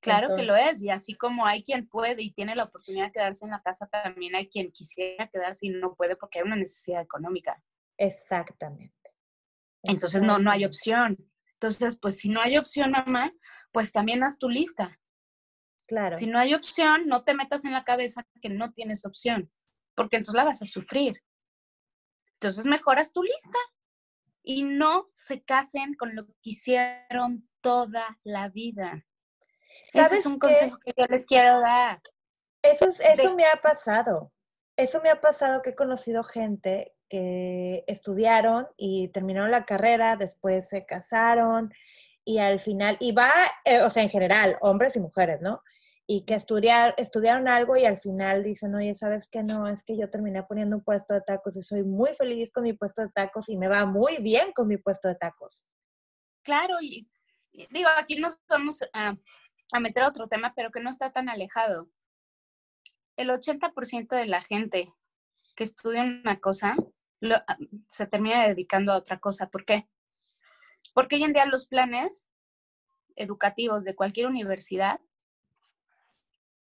Claro 0.00 0.36
que 0.36 0.44
lo 0.44 0.54
es, 0.54 0.82
y 0.82 0.90
así 0.90 1.16
como 1.16 1.44
hay 1.44 1.64
quien 1.64 1.88
puede 1.88 2.22
y 2.22 2.32
tiene 2.32 2.54
la 2.54 2.64
oportunidad 2.64 3.06
de 3.06 3.12
quedarse 3.12 3.44
en 3.44 3.50
la 3.50 3.62
casa, 3.62 3.88
también 3.88 4.36
hay 4.36 4.48
quien 4.48 4.70
quisiera 4.70 5.28
quedarse 5.28 5.66
y 5.66 5.70
no 5.70 5.96
puede 5.96 6.14
porque 6.14 6.38
hay 6.38 6.44
una 6.44 6.54
necesidad 6.54 7.02
económica. 7.02 7.60
Exactamente. 7.96 8.94
Entonces 9.82 10.22
no, 10.22 10.38
no 10.38 10.52
hay 10.52 10.64
opción. 10.64 11.18
Entonces, 11.54 11.98
pues 12.00 12.18
si 12.18 12.28
no 12.28 12.40
hay 12.40 12.56
opción, 12.56 12.92
mamá, 12.92 13.32
pues 13.72 13.92
también 13.92 14.24
haz 14.24 14.38
tu 14.38 14.48
lista. 14.48 14.98
Claro. 15.86 16.16
Si 16.16 16.26
no 16.26 16.38
hay 16.38 16.54
opción, 16.54 17.06
no 17.06 17.24
te 17.24 17.34
metas 17.34 17.64
en 17.64 17.72
la 17.72 17.84
cabeza 17.84 18.26
que 18.42 18.50
no 18.50 18.72
tienes 18.72 19.06
opción, 19.06 19.50
porque 19.94 20.16
entonces 20.16 20.36
la 20.36 20.44
vas 20.44 20.62
a 20.62 20.66
sufrir. 20.66 21.22
Entonces 22.34 22.66
mejoras 22.66 23.12
tu 23.12 23.22
lista 23.22 23.58
y 24.42 24.64
no 24.64 25.08
se 25.14 25.42
casen 25.42 25.94
con 25.94 26.14
lo 26.14 26.26
que 26.26 26.34
hicieron 26.42 27.48
toda 27.60 28.18
la 28.22 28.48
vida. 28.48 29.06
Ese 29.92 30.16
es 30.16 30.26
un 30.26 30.38
consejo 30.38 30.78
que 30.78 30.92
yo 30.96 31.06
les 31.06 31.26
quiero 31.26 31.60
dar. 31.60 32.00
Eso, 32.62 32.86
eso 32.86 33.34
me 33.34 33.44
ha 33.44 33.56
pasado. 33.56 34.32
Eso 34.76 35.00
me 35.02 35.10
ha 35.10 35.20
pasado 35.20 35.62
que 35.62 35.70
he 35.70 35.74
conocido 35.74 36.22
gente 36.22 36.94
que 37.08 37.84
estudiaron 37.86 38.68
y 38.76 39.08
terminaron 39.08 39.50
la 39.50 39.64
carrera, 39.64 40.16
después 40.16 40.68
se 40.68 40.84
casaron 40.84 41.72
y 42.28 42.40
al 42.40 42.60
final, 42.60 42.98
y 43.00 43.12
va, 43.12 43.32
eh, 43.64 43.80
o 43.80 43.88
sea, 43.88 44.02
en 44.02 44.10
general, 44.10 44.58
hombres 44.60 44.94
y 44.96 45.00
mujeres, 45.00 45.40
¿no? 45.40 45.62
Y 46.06 46.26
que 46.26 46.34
estudiar, 46.34 46.94
estudiaron 46.98 47.48
algo 47.48 47.74
y 47.78 47.86
al 47.86 47.96
final 47.96 48.44
dicen, 48.44 48.74
oye, 48.74 48.92
¿sabes 48.92 49.30
qué? 49.30 49.42
No, 49.42 49.66
es 49.66 49.82
que 49.82 49.96
yo 49.96 50.10
terminé 50.10 50.42
poniendo 50.42 50.76
un 50.76 50.84
puesto 50.84 51.14
de 51.14 51.22
tacos 51.22 51.56
y 51.56 51.62
soy 51.62 51.84
muy 51.84 52.10
feliz 52.10 52.52
con 52.52 52.64
mi 52.64 52.74
puesto 52.74 53.00
de 53.00 53.08
tacos 53.08 53.48
y 53.48 53.56
me 53.56 53.66
va 53.66 53.86
muy 53.86 54.18
bien 54.18 54.52
con 54.52 54.68
mi 54.68 54.76
puesto 54.76 55.08
de 55.08 55.14
tacos. 55.14 55.64
Claro, 56.42 56.74
y 56.82 57.08
digo, 57.70 57.88
aquí 57.96 58.20
nos 58.20 58.36
vamos 58.46 58.80
a, 58.92 59.16
a 59.72 59.80
meter 59.80 60.02
a 60.02 60.08
otro 60.08 60.28
tema, 60.28 60.52
pero 60.54 60.70
que 60.70 60.80
no 60.80 60.90
está 60.90 61.10
tan 61.10 61.30
alejado. 61.30 61.88
El 63.16 63.30
80% 63.30 64.14
de 64.14 64.26
la 64.26 64.42
gente 64.42 64.92
que 65.56 65.64
estudia 65.64 66.02
una 66.02 66.38
cosa 66.40 66.76
ah, 67.22 67.56
se 67.88 68.06
termina 68.06 68.46
dedicando 68.46 68.92
a 68.92 68.98
otra 68.98 69.18
cosa. 69.18 69.48
¿Por 69.48 69.64
qué? 69.64 69.88
Porque 70.98 71.14
hoy 71.14 71.22
en 71.22 71.32
día 71.32 71.46
los 71.46 71.68
planes 71.68 72.26
educativos 73.14 73.84
de 73.84 73.94
cualquier 73.94 74.26
universidad, 74.26 75.00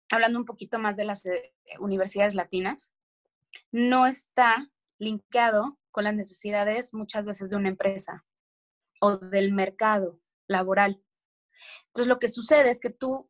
hablando 0.10 0.40
un 0.40 0.46
poquito 0.46 0.80
más 0.80 0.98
de 0.98 1.06
las 1.06 1.28
eh, 1.28 1.54
universidades 1.78 2.34
latinas, 2.34 2.92
no 3.72 4.08
está 4.08 4.72
linkeado 4.98 5.78
con 5.92 6.06
las 6.06 6.16
necesidades 6.16 6.92
muchas 6.96 7.28
veces 7.28 7.52
de 7.52 7.58
una 7.58 7.70
empresa 7.70 8.26
o 9.00 9.18
del 9.18 9.54
mercado 9.54 10.20
laboral. 10.48 11.04
Entonces, 11.90 12.08
lo 12.08 12.18
que 12.18 12.28
sucede 12.28 12.72
es 12.72 12.80
que 12.80 12.90
tú, 12.90 13.30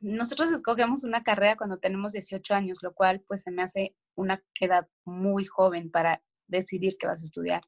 nosotros 0.00 0.52
escogemos 0.52 1.02
una 1.02 1.24
carrera 1.24 1.56
cuando 1.56 1.78
tenemos 1.78 2.12
18 2.12 2.52
años, 2.52 2.82
lo 2.82 2.92
cual 2.92 3.24
pues 3.26 3.40
se 3.44 3.52
me 3.52 3.62
hace 3.62 3.96
una 4.16 4.44
edad 4.60 4.86
muy 5.06 5.46
joven 5.46 5.90
para 5.90 6.22
decidir 6.46 6.98
qué 6.98 7.06
vas 7.06 7.22
a 7.22 7.24
estudiar. 7.24 7.62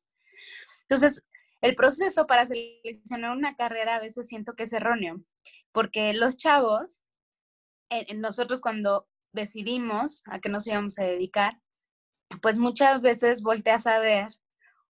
Entonces, 0.82 1.26
el 1.62 1.76
proceso 1.76 2.26
para 2.26 2.44
seleccionar 2.44 3.36
una 3.36 3.54
carrera 3.54 3.96
a 3.96 4.00
veces 4.00 4.28
siento 4.28 4.54
que 4.54 4.64
es 4.64 4.72
erróneo, 4.72 5.22
porque 5.72 6.12
los 6.12 6.36
chavos, 6.36 7.00
nosotros 8.16 8.60
cuando 8.60 9.08
decidimos 9.32 10.22
a 10.26 10.40
qué 10.40 10.48
nos 10.48 10.66
íbamos 10.66 10.98
a 10.98 11.04
dedicar, 11.04 11.60
pues 12.42 12.58
muchas 12.58 13.00
veces 13.00 13.42
volteas 13.42 13.86
a 13.86 13.98
ver 14.00 14.28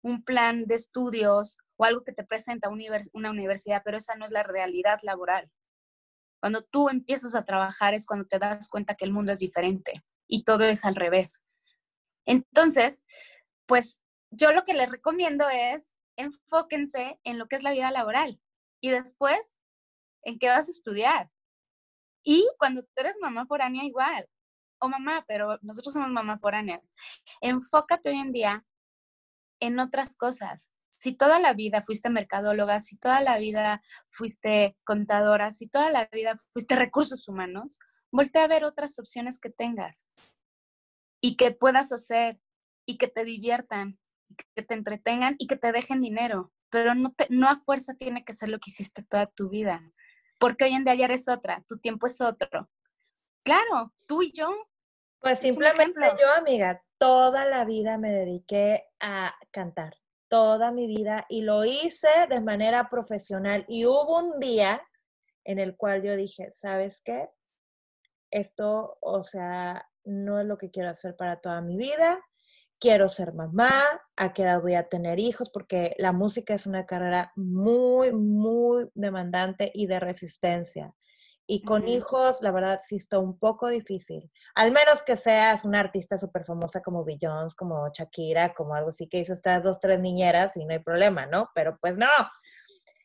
un 0.03 0.23
plan 0.23 0.67
de 0.67 0.77
estudios 0.77 1.59
o 1.77 1.85
algo 1.85 2.05
que 2.05 2.13
te 2.13 2.25
presenta 2.25 2.71
una 3.13 3.31
universidad, 3.31 3.83
pero 3.85 3.97
esa 3.97 4.15
no 4.15 4.25
es 4.25 4.31
la 4.31 4.43
realidad 4.43 5.01
laboral. 5.03 5.51
Cuando 6.41 6.63
tú 6.63 6.89
empiezas 6.89 7.35
a 7.35 7.45
trabajar 7.45 7.95
es 7.95 8.07
cuando 8.07 8.27
te 8.27 8.39
das 8.39 8.71
cuenta 8.71 8.95
que 8.95 9.05
el 9.05 9.13
mundo 9.13 9.33
es 9.33 9.41
diferente 9.41 10.05
y 10.27 10.45
todo 10.45 10.65
es 10.65 10.85
al 10.85 10.95
revés. 10.95 11.45
Entonces, 12.27 13.03
pues 13.67 14.01
yo 14.31 14.53
lo 14.53 14.63
que 14.65 14.75
les 14.75 14.91
recomiendo 14.91 15.49
es 15.51 15.91
enfóquense 16.17 17.21
en 17.25 17.39
lo 17.39 17.47
que 17.49 17.57
es 17.57 17.63
la 17.63 17.73
vida 17.73 17.91
laboral 17.91 18.41
y 18.81 18.91
después 18.91 19.61
en 20.23 20.39
qué 20.39 20.49
vas 20.49 20.69
a 20.69 20.73
estudiar. 20.73 21.31
Y 22.23 22.47
cuando 22.59 22.83
tú 22.83 22.91
eres 22.97 23.17
mamá 23.21 23.47
foránea, 23.47 23.85
igual 23.85 24.29
o 24.81 24.89
mamá, 24.89 25.25
pero 25.29 25.59
nosotros 25.63 25.93
somos 25.93 26.11
mamá 26.11 26.39
foránea. 26.39 26.83
Enfócate 27.41 28.11
hoy 28.11 28.19
en 28.19 28.33
día 28.33 28.65
en 29.61 29.79
otras 29.79 30.17
cosas. 30.17 30.71
Si 30.91 31.15
toda 31.15 31.39
la 31.39 31.55
vida 31.55 31.83
fuiste 31.83 32.11
mercadóloga, 32.11 32.81
si 32.81 32.97
toda 32.97 33.21
la 33.21 33.39
vida 33.39 33.83
fuiste 34.11 34.77
contadora, 34.85 35.51
si 35.51 35.69
toda 35.69 35.91
la 35.91 36.09
vida 36.13 36.37
fuiste 36.53 36.77
recursos 36.77 37.29
humanos, 37.29 37.79
voltea 38.11 38.45
a 38.45 38.49
ver 38.49 38.65
otras 38.65 38.99
opciones 38.99 39.39
que 39.39 39.51
tengas 39.51 40.05
y 41.23 41.37
que 41.37 41.53
puedas 41.53 41.93
hacer 41.93 42.41
y 42.87 42.99
que 42.99 43.09
te 43.09 43.25
diviertan, 43.25 43.99
y 44.31 44.35
que 44.35 44.63
te 44.63 44.75
entretengan 44.75 45.35
y 45.39 45.47
que 45.47 45.57
te 45.57 45.73
dejen 45.73 46.01
dinero. 46.01 46.53
Pero 46.71 46.95
no, 46.95 47.13
te, 47.13 47.27
no 47.29 47.49
a 47.49 47.57
fuerza 47.57 47.95
tiene 47.95 48.25
que 48.25 48.33
ser 48.33 48.49
lo 48.49 48.59
que 48.59 48.71
hiciste 48.71 49.03
toda 49.03 49.27
tu 49.27 49.51
vida, 49.51 49.83
porque 50.39 50.65
hoy 50.65 50.73
en 50.73 50.85
día 50.85 50.95
ya 50.95 51.05
eres 51.07 51.29
otra, 51.29 51.63
tu 51.69 51.79
tiempo 51.79 52.07
es 52.07 52.21
otro. 52.21 52.71
Claro, 53.43 53.93
tú 54.07 54.23
y 54.23 54.33
yo 54.33 54.55
pues 55.21 55.39
simplemente 55.39 56.01
yo, 56.19 56.33
amiga, 56.39 56.83
toda 56.97 57.45
la 57.45 57.65
vida 57.67 57.99
me 57.99 58.11
dediqué 58.11 58.87
a 59.01 59.35
cantar, 59.51 59.95
toda 60.29 60.73
mi 60.73 60.87
vida, 60.87 61.27
y 61.29 61.43
lo 61.43 61.65
hice 61.65 62.09
de 62.31 62.41
manera 62.41 62.89
profesional. 62.89 63.65
Y 63.69 63.85
hubo 63.85 64.19
un 64.19 64.41
día 64.41 64.83
en 65.45 65.59
el 65.59 65.77
cual 65.77 66.03
yo 66.03 66.17
dije, 66.17 66.51
¿sabes 66.53 67.03
qué? 67.05 67.29
Esto, 68.31 68.97
o 69.03 69.23
sea, 69.23 69.87
no 70.05 70.41
es 70.41 70.47
lo 70.47 70.57
que 70.57 70.71
quiero 70.71 70.89
hacer 70.89 71.17
para 71.17 71.41
toda 71.41 71.61
mi 71.61 71.77
vida. 71.77 72.19
Quiero 72.81 73.11
ser 73.11 73.35
mamá, 73.35 73.71
a 74.17 74.33
qué 74.33 74.43
edad 74.43 74.63
voy 74.63 74.75
a 74.75 74.89
tener 74.89 75.19
hijos, 75.19 75.51
porque 75.53 75.95
la 75.99 76.13
música 76.13 76.55
es 76.55 76.67
una 76.67 76.87
carrera 76.87 77.31
muy, 77.37 78.13
muy 78.13 78.89
demandante 78.95 79.71
y 79.75 79.87
de 79.87 80.01
resistencia. 80.01 80.95
Y 81.47 81.63
con 81.63 81.89
hijos, 81.89 82.43
la 82.43 82.53
verdad, 82.53 82.79
sí 82.83 82.97
está 82.97 83.19
un 83.19 83.37
poco 83.37 83.69
difícil. 83.69 84.31
Al 84.55 84.71
menos 84.71 85.03
que 85.03 85.17
seas 85.17 85.65
una 85.65 85.81
artista 85.81 86.17
súper 86.17 86.45
famosa 86.45 86.81
como 86.81 87.05
Beyoncé, 87.05 87.57
como 87.57 87.89
Shakira, 87.93 88.55
como 88.55 88.75
algo 88.75 88.91
así, 88.91 89.09
que 89.09 89.19
dices 89.19 89.39
estas 89.39 89.63
dos, 89.63 89.81
tres 89.81 89.99
niñeras 89.99 90.57
y 90.57 90.65
no 90.65 90.73
hay 90.73 90.79
problema, 90.79 91.27
¿no? 91.27 91.51
Pero 91.55 91.77
pues 91.81 91.99
no. 91.99 92.07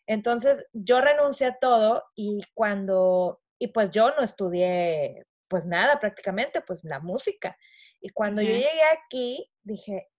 Entonces, 0.05 0.67
yo 0.73 1.01
renuncié 1.01 1.47
a 1.47 1.57
todo 1.59 2.03
y 2.15 2.43
cuando, 2.53 3.41
y 3.57 3.69
pues 3.69 3.89
yo 3.91 4.11
no 4.15 4.23
estudié 4.23 5.25
pues 5.47 5.65
nada 5.65 5.99
prácticamente, 5.99 6.61
pues 6.61 6.83
la 6.83 6.99
música. 6.99 7.57
Y 8.01 8.09
cuando 8.09 8.41
yo 8.41 8.49
llegué 8.49 8.81
aquí, 8.93 9.51
dije, 9.63 10.09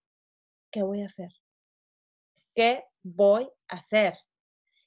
¿qué 0.71 0.83
voy 0.83 1.01
a 1.01 1.05
hacer? 1.05 1.31
¿Qué 2.55 2.85
voy 3.03 3.49
a 3.67 3.75
hacer? 3.75 4.17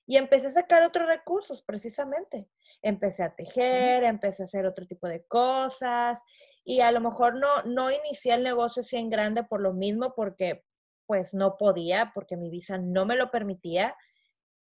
Y 0.06 0.16
empecé 0.16 0.48
a 0.48 0.52
sacar 0.52 0.82
otros 0.82 1.06
recursos, 1.06 1.62
precisamente 1.62 2.48
empecé 2.82 3.22
a 3.22 3.34
tejer, 3.34 4.04
empecé 4.04 4.42
a 4.42 4.46
hacer 4.46 4.66
otro 4.66 4.86
tipo 4.86 5.08
de 5.08 5.24
cosas 5.24 6.22
y 6.64 6.80
a 6.80 6.90
lo 6.90 7.00
mejor 7.00 7.38
no, 7.38 7.62
no 7.64 7.90
inicié 7.90 8.34
el 8.34 8.42
negocio 8.42 8.80
así 8.80 8.96
en 8.96 9.10
grande 9.10 9.44
por 9.44 9.60
lo 9.60 9.72
mismo, 9.72 10.14
porque 10.14 10.64
pues 11.06 11.34
no 11.34 11.56
podía, 11.56 12.12
porque 12.14 12.36
mi 12.36 12.50
visa 12.50 12.78
no 12.78 13.04
me 13.04 13.16
lo 13.16 13.30
permitía, 13.30 13.96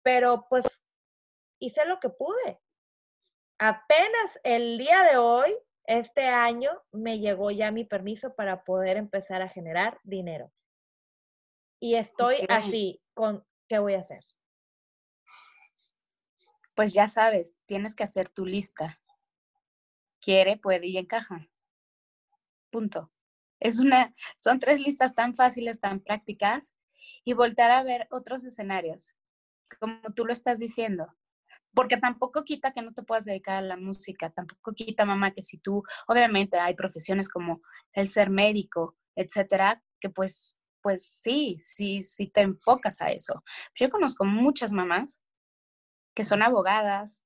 pero 0.04 0.46
pues 0.50 0.86
hice 1.60 1.86
lo 1.86 2.00
que 2.00 2.10
pude. 2.10 2.60
Apenas 3.60 4.40
el 4.44 4.78
día 4.78 5.04
de 5.04 5.18
hoy, 5.18 5.52
este 5.86 6.28
año, 6.28 6.70
me 6.92 7.20
llegó 7.20 7.52
ya 7.52 7.72
mi 7.72 7.86
permiso 7.86 8.36
para 8.36 8.64
poder 8.64 8.98
empezar 8.98 9.42
a 9.42 9.50
generar 9.50 10.00
dinero. 10.04 10.52
Y 11.80 11.96
estoy 11.96 12.36
así 12.50 13.02
con, 13.14 13.46
¿qué 13.68 13.80
voy 13.80 13.94
a 13.94 14.00
hacer? 14.00 14.24
pues 16.78 16.94
ya 16.94 17.08
sabes, 17.08 17.56
tienes 17.66 17.96
que 17.96 18.04
hacer 18.04 18.30
tu 18.30 18.46
lista. 18.46 19.02
Quiere, 20.22 20.58
puede 20.58 20.86
y 20.86 21.00
encaja. 21.00 21.50
Punto. 22.70 23.12
Es 23.60 23.80
una, 23.80 24.14
son 24.40 24.60
tres 24.60 24.80
listas 24.80 25.16
tan 25.16 25.34
fáciles, 25.34 25.80
tan 25.80 26.02
prácticas 26.02 26.76
y 27.26 27.34
voltar 27.34 27.72
a 27.72 27.82
ver 27.82 28.08
otros 28.12 28.44
escenarios, 28.44 29.16
como 29.80 30.14
tú 30.14 30.24
lo 30.24 30.34
estás 30.34 30.60
diciendo. 30.60 31.08
Porque 31.74 31.98
tampoco 31.98 32.44
quita 32.44 32.72
que 32.72 32.82
no 32.82 32.94
te 32.94 33.04
puedas 33.04 33.26
dedicar 33.26 33.58
a 33.58 33.62
la 33.62 33.78
música, 33.78 34.32
tampoco 34.32 34.74
quita, 34.74 35.06
mamá, 35.06 35.32
que 35.32 35.42
si 35.44 35.60
tú, 35.60 35.84
obviamente 36.08 36.58
hay 36.58 36.76
profesiones 36.76 37.30
como 37.30 37.62
el 37.94 38.10
ser 38.10 38.30
médico, 38.30 38.96
etcétera, 39.16 39.84
que 40.00 40.10
pues, 40.10 40.60
pues 40.82 41.06
sí, 41.06 41.58
sí, 41.60 42.02
sí 42.02 42.28
te 42.28 42.42
enfocas 42.42 43.02
a 43.02 43.12
eso. 43.12 43.44
Yo 43.76 43.90
conozco 43.90 44.26
muchas 44.26 44.72
mamás 44.72 45.24
que 46.16 46.26
son 46.26 46.42
abogadas, 46.42 47.24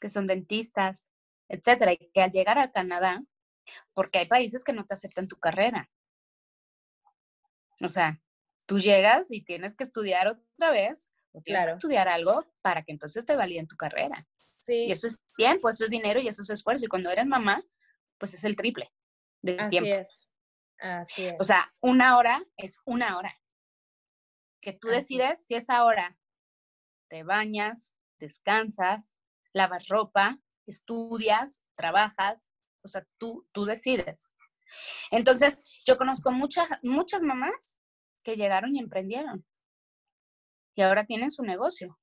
que 0.00 0.10
son 0.10 0.26
dentistas, 0.26 1.08
etcétera, 1.48 1.92
y 1.92 2.10
que 2.12 2.22
al 2.22 2.30
llegar 2.30 2.58
a 2.58 2.70
Canadá, 2.70 3.22
porque 3.94 4.18
hay 4.18 4.26
países 4.26 4.64
que 4.64 4.72
no 4.72 4.84
te 4.84 4.94
aceptan 4.94 5.28
tu 5.28 5.36
carrera. 5.36 5.90
O 7.80 7.88
sea, 7.88 8.20
tú 8.66 8.78
llegas 8.80 9.30
y 9.30 9.44
tienes 9.44 9.76
que 9.76 9.84
estudiar 9.84 10.28
otra 10.28 10.70
vez 10.70 11.10
tienes 11.42 11.64
que 11.66 11.72
estudiar 11.72 12.08
algo 12.08 12.46
para 12.62 12.82
que 12.82 12.92
entonces 12.92 13.24
te 13.26 13.36
validen 13.36 13.66
tu 13.66 13.76
carrera. 13.76 14.26
Sí. 14.58 14.86
Y 14.86 14.92
eso 14.92 15.06
es 15.06 15.20
tiempo, 15.36 15.68
eso 15.68 15.84
es 15.84 15.90
dinero 15.90 16.20
y 16.20 16.28
eso 16.28 16.42
es 16.42 16.50
esfuerzo. 16.50 16.86
Y 16.86 16.88
cuando 16.88 17.10
eres 17.10 17.26
mamá, 17.26 17.62
pues 18.18 18.34
es 18.34 18.44
el 18.44 18.56
triple 18.56 18.92
de 19.42 19.56
Así 19.58 19.70
tiempo. 19.70 19.90
Es. 19.90 20.30
Así 20.78 21.26
es. 21.26 21.34
O 21.38 21.44
sea, 21.44 21.74
una 21.80 22.16
hora 22.16 22.44
es 22.56 22.80
una 22.84 23.18
hora. 23.18 23.38
Que 24.60 24.72
tú 24.72 24.88
decides 24.88 25.44
si 25.46 25.54
esa 25.54 25.84
hora 25.84 26.16
te 27.08 27.22
bañas, 27.22 27.96
descansas, 28.18 29.14
lavas 29.52 29.88
ropa, 29.88 30.38
estudias, 30.66 31.64
trabajas, 31.76 32.50
o 32.82 32.88
sea, 32.88 33.06
tú, 33.18 33.46
tú 33.52 33.66
decides. 33.66 34.34
Entonces, 35.10 35.62
yo 35.86 35.96
conozco 35.98 36.32
muchas, 36.32 36.66
muchas 36.82 37.22
mamás 37.22 37.78
que 38.22 38.36
llegaron 38.36 38.74
y 38.74 38.78
emprendieron 38.78 39.46
y 40.74 40.82
ahora 40.82 41.04
tienen 41.04 41.30
su 41.30 41.42
negocio 41.42 41.98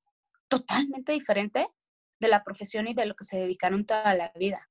totalmente 0.48 1.12
diferente 1.12 1.66
de 2.20 2.28
la 2.28 2.44
profesión 2.44 2.86
y 2.86 2.94
de 2.94 3.06
lo 3.06 3.14
que 3.14 3.24
se 3.24 3.38
dedicaron 3.38 3.86
toda 3.86 4.14
la 4.14 4.32
vida. 4.36 4.68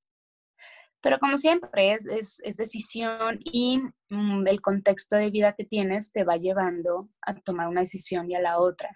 Pero 1.02 1.18
como 1.18 1.38
siempre, 1.38 1.94
es, 1.94 2.06
es, 2.06 2.58
decisión 2.58 3.40
y 3.44 3.80
mm, 4.10 4.48
el 4.48 4.62
contexto 4.62 5.16
de 5.16 5.32
vida 5.32 5.54
que 5.54 5.66
tienes 5.66 6.12
te 6.12 6.24
va 6.24 6.38
llevando 6.38 7.10
a 7.24 7.34
tomar 7.34 7.68
una 7.68 7.82
decisión 7.82 8.30
y 8.30 8.36
a 8.36 8.42
la 8.42 8.60
otra. 8.60 8.92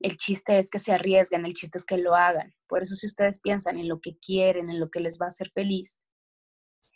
El 0.00 0.16
chiste 0.16 0.60
es 0.60 0.70
que 0.70 0.78
se 0.78 0.92
arriesguen, 0.92 1.44
el 1.44 1.54
chiste 1.54 1.78
es 1.78 1.84
que 1.84 1.98
lo 1.98 2.14
hagan. 2.14 2.54
Por 2.68 2.84
eso 2.84 2.94
si 2.94 3.08
ustedes 3.08 3.40
piensan 3.40 3.78
en 3.78 3.88
lo 3.88 4.00
que 4.00 4.16
quieren, 4.18 4.70
en 4.70 4.78
lo 4.78 4.90
que 4.90 5.00
les 5.00 5.18
va 5.20 5.26
a 5.26 5.30
hacer 5.30 5.50
feliz, 5.52 6.00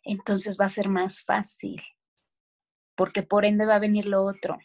entonces 0.04 0.56
va 0.60 0.66
a 0.66 0.68
ser 0.68 0.88
más 0.88 1.24
fácil, 1.24 1.82
porque 2.96 3.22
por 3.22 3.44
ende 3.44 3.66
va 3.66 3.76
a 3.76 3.80
venir 3.80 4.06
lo 4.06 4.24
otro. 4.24 4.58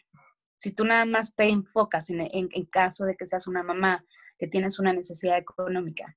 Si 0.58 0.72
tú 0.72 0.84
nada 0.84 1.04
más 1.04 1.34
te 1.34 1.48
enfocas 1.48 2.10
en, 2.10 2.20
en, 2.20 2.66
caso 2.66 3.04
de 3.04 3.16
que 3.16 3.26
seas 3.26 3.46
una 3.46 3.62
mamá 3.62 4.04
que 4.36 4.48
tienes 4.48 4.78
una 4.78 4.92
necesidad 4.92 5.38
económica, 5.38 6.16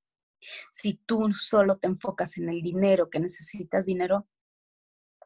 si 0.72 0.96
tú 1.06 1.32
solo 1.34 1.78
te 1.78 1.88
enfocas 1.88 2.38
en 2.38 2.50
el 2.50 2.62
dinero, 2.62 3.10
que 3.10 3.20
necesitas 3.20 3.86
dinero, 3.86 4.28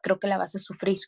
creo 0.02 0.20
que 0.20 0.28
la 0.28 0.38
vas 0.38 0.54
a 0.54 0.58
sufrir. 0.58 1.00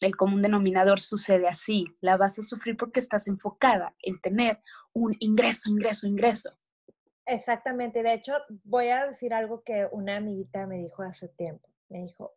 el 0.00 0.14
común 0.14 0.42
denominador 0.42 1.00
sucede 1.00 1.48
así. 1.48 1.86
La 2.00 2.16
vas 2.16 2.38
a 2.38 2.42
sufrir 2.42 2.76
porque 2.76 3.00
estás 3.00 3.28
enfocada 3.28 3.94
en 4.00 4.20
tener 4.20 4.60
un 4.92 5.16
ingreso, 5.20 5.70
ingreso, 5.70 6.06
ingreso. 6.06 6.58
Exactamente. 7.24 8.02
De 8.02 8.12
hecho, 8.12 8.34
voy 8.64 8.88
a 8.88 9.06
decir 9.06 9.32
algo 9.32 9.62
que 9.62 9.88
una 9.90 10.16
amiguita 10.16 10.66
me 10.66 10.78
dijo 10.78 11.02
hace 11.02 11.28
tiempo. 11.28 11.68
Me 11.88 12.00
dijo, 12.00 12.34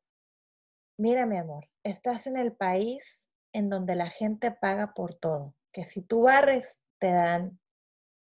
mira 0.98 1.26
mi 1.26 1.38
amor, 1.38 1.70
estás 1.84 2.28
en 2.28 2.38
el 2.38 2.54
país 2.54 3.29
en 3.54 3.70
donde 3.70 3.96
la 3.96 4.10
gente 4.10 4.52
paga 4.52 4.94
por 4.94 5.14
todo. 5.16 5.56
Que 5.72 5.84
si 5.84 6.02
tú 6.02 6.24
barres, 6.24 6.82
te 6.98 7.12
dan 7.12 7.60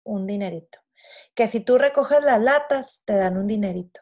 un 0.04 0.26
dinerito. 0.26 0.78
Que 1.34 1.48
si 1.48 1.60
tú 1.60 1.78
recoges 1.78 2.22
las 2.22 2.40
latas, 2.40 3.02
te 3.04 3.14
dan 3.14 3.36
un 3.36 3.46
dinerito 3.46 4.00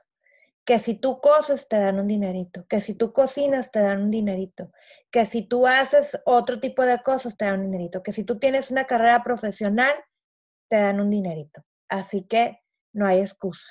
que 0.69 0.79
si 0.79 0.97
tú 0.97 1.19
coses 1.23 1.67
te 1.67 1.79
dan 1.79 1.99
un 1.99 2.07
dinerito, 2.07 2.67
que 2.69 2.83
si 2.83 2.93
tú 2.93 3.15
cocinas 3.15 3.71
te 3.71 3.81
dan 3.81 4.03
un 4.03 4.11
dinerito, 4.11 4.71
que 5.11 5.25
si 5.25 5.41
tú 5.41 5.67
haces 5.67 6.21
otro 6.27 6.61
tipo 6.61 6.85
de 6.85 6.99
cosas 6.99 7.39
te 7.39 7.47
dan 7.47 7.61
un 7.61 7.71
dinerito, 7.71 8.03
que 8.03 8.13
si 8.13 8.23
tú 8.23 8.39
tienes 8.39 8.71
una 8.71 8.85
carrera 8.85 9.23
profesional 9.23 9.95
te 10.69 10.77
dan 10.77 11.01
un 11.01 11.09
dinerito. 11.09 11.65
Así 11.89 12.27
que 12.27 12.61
no 12.93 13.07
hay 13.07 13.21
excusa. 13.21 13.67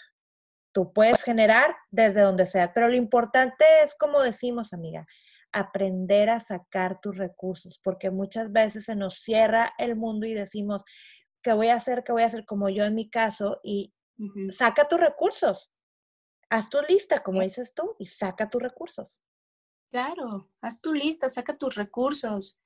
Tú 0.72 0.92
puedes 0.92 1.22
generar 1.22 1.76
desde 1.92 2.22
donde 2.22 2.48
sea, 2.48 2.74
pero 2.74 2.88
lo 2.88 2.96
importante 2.96 3.64
es, 3.84 3.94
como 3.94 4.20
decimos, 4.24 4.74
amiga, 4.74 5.06
aprender 5.52 6.30
a 6.30 6.40
sacar 6.40 7.00
tus 7.02 7.18
recursos, 7.18 7.80
porque 7.84 8.12
muchas 8.12 8.52
veces 8.52 8.86
se 8.86 8.96
nos 8.96 9.22
cierra 9.22 9.74
el 9.78 9.96
mundo 9.96 10.28
y 10.28 10.34
decimos, 10.34 10.84
¿qué 11.42 11.54
voy 11.54 11.68
a 11.68 11.76
hacer? 11.76 12.04
¿Qué 12.04 12.12
voy 12.12 12.24
a 12.24 12.28
hacer? 12.28 12.46
Como 12.46 12.70
yo 12.70 12.84
en 12.84 12.96
mi 12.96 13.10
caso, 13.10 13.60
y 13.64 13.94
saca 14.50 14.88
tus 14.88 15.00
recursos 15.00 15.72
haz 16.50 16.70
tu 16.70 16.80
lista, 16.88 17.24
como 17.24 17.42
dices 17.42 17.74
tú, 17.74 17.96
y 18.00 18.06
saca 18.06 18.50
tus 18.50 18.62
recursos. 18.62 19.22
Claro, 19.92 20.50
haz 20.62 20.82
tu 20.82 20.94
lista, 20.94 21.30
saca 21.30 21.58
tus 21.58 21.76
recursos. 21.76 22.60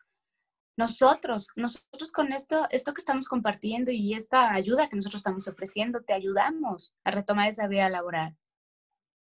Nosotros, 0.78 1.50
nosotros 1.56 2.12
con 2.12 2.32
esto, 2.32 2.68
esto 2.72 2.94
que 2.94 3.02
estamos 3.02 3.28
compartiendo 3.28 3.92
y 3.92 4.14
esta 4.14 4.54
ayuda 4.54 4.90
que 4.90 4.96
nosotros 4.96 5.20
estamos 5.20 5.48
ofreciendo, 5.48 6.02
te 6.02 6.14
ayudamos 6.14 6.96
a 7.04 7.12
retomar 7.12 7.50
esa 7.50 7.68
vida 7.68 7.90
laboral. 7.90 8.38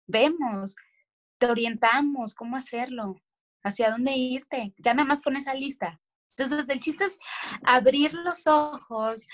Vemos, 0.07 0.77
te 1.38 1.47
orientamos 1.47 2.35
cómo 2.35 2.57
hacerlo, 2.57 3.16
hacia 3.66 3.90
dónde 3.90 4.12
irte, 4.12 4.74
ya 4.79 4.94
nada 4.94 5.07
más 5.07 5.22
con 5.22 5.37
esa 5.37 5.55
lista. 5.55 6.00
Entonces, 6.37 6.68
el 6.68 6.81
chiste 6.81 7.05
es 7.05 7.18
abrir 7.64 8.12
los 8.14 8.46
ojos, 8.46 9.26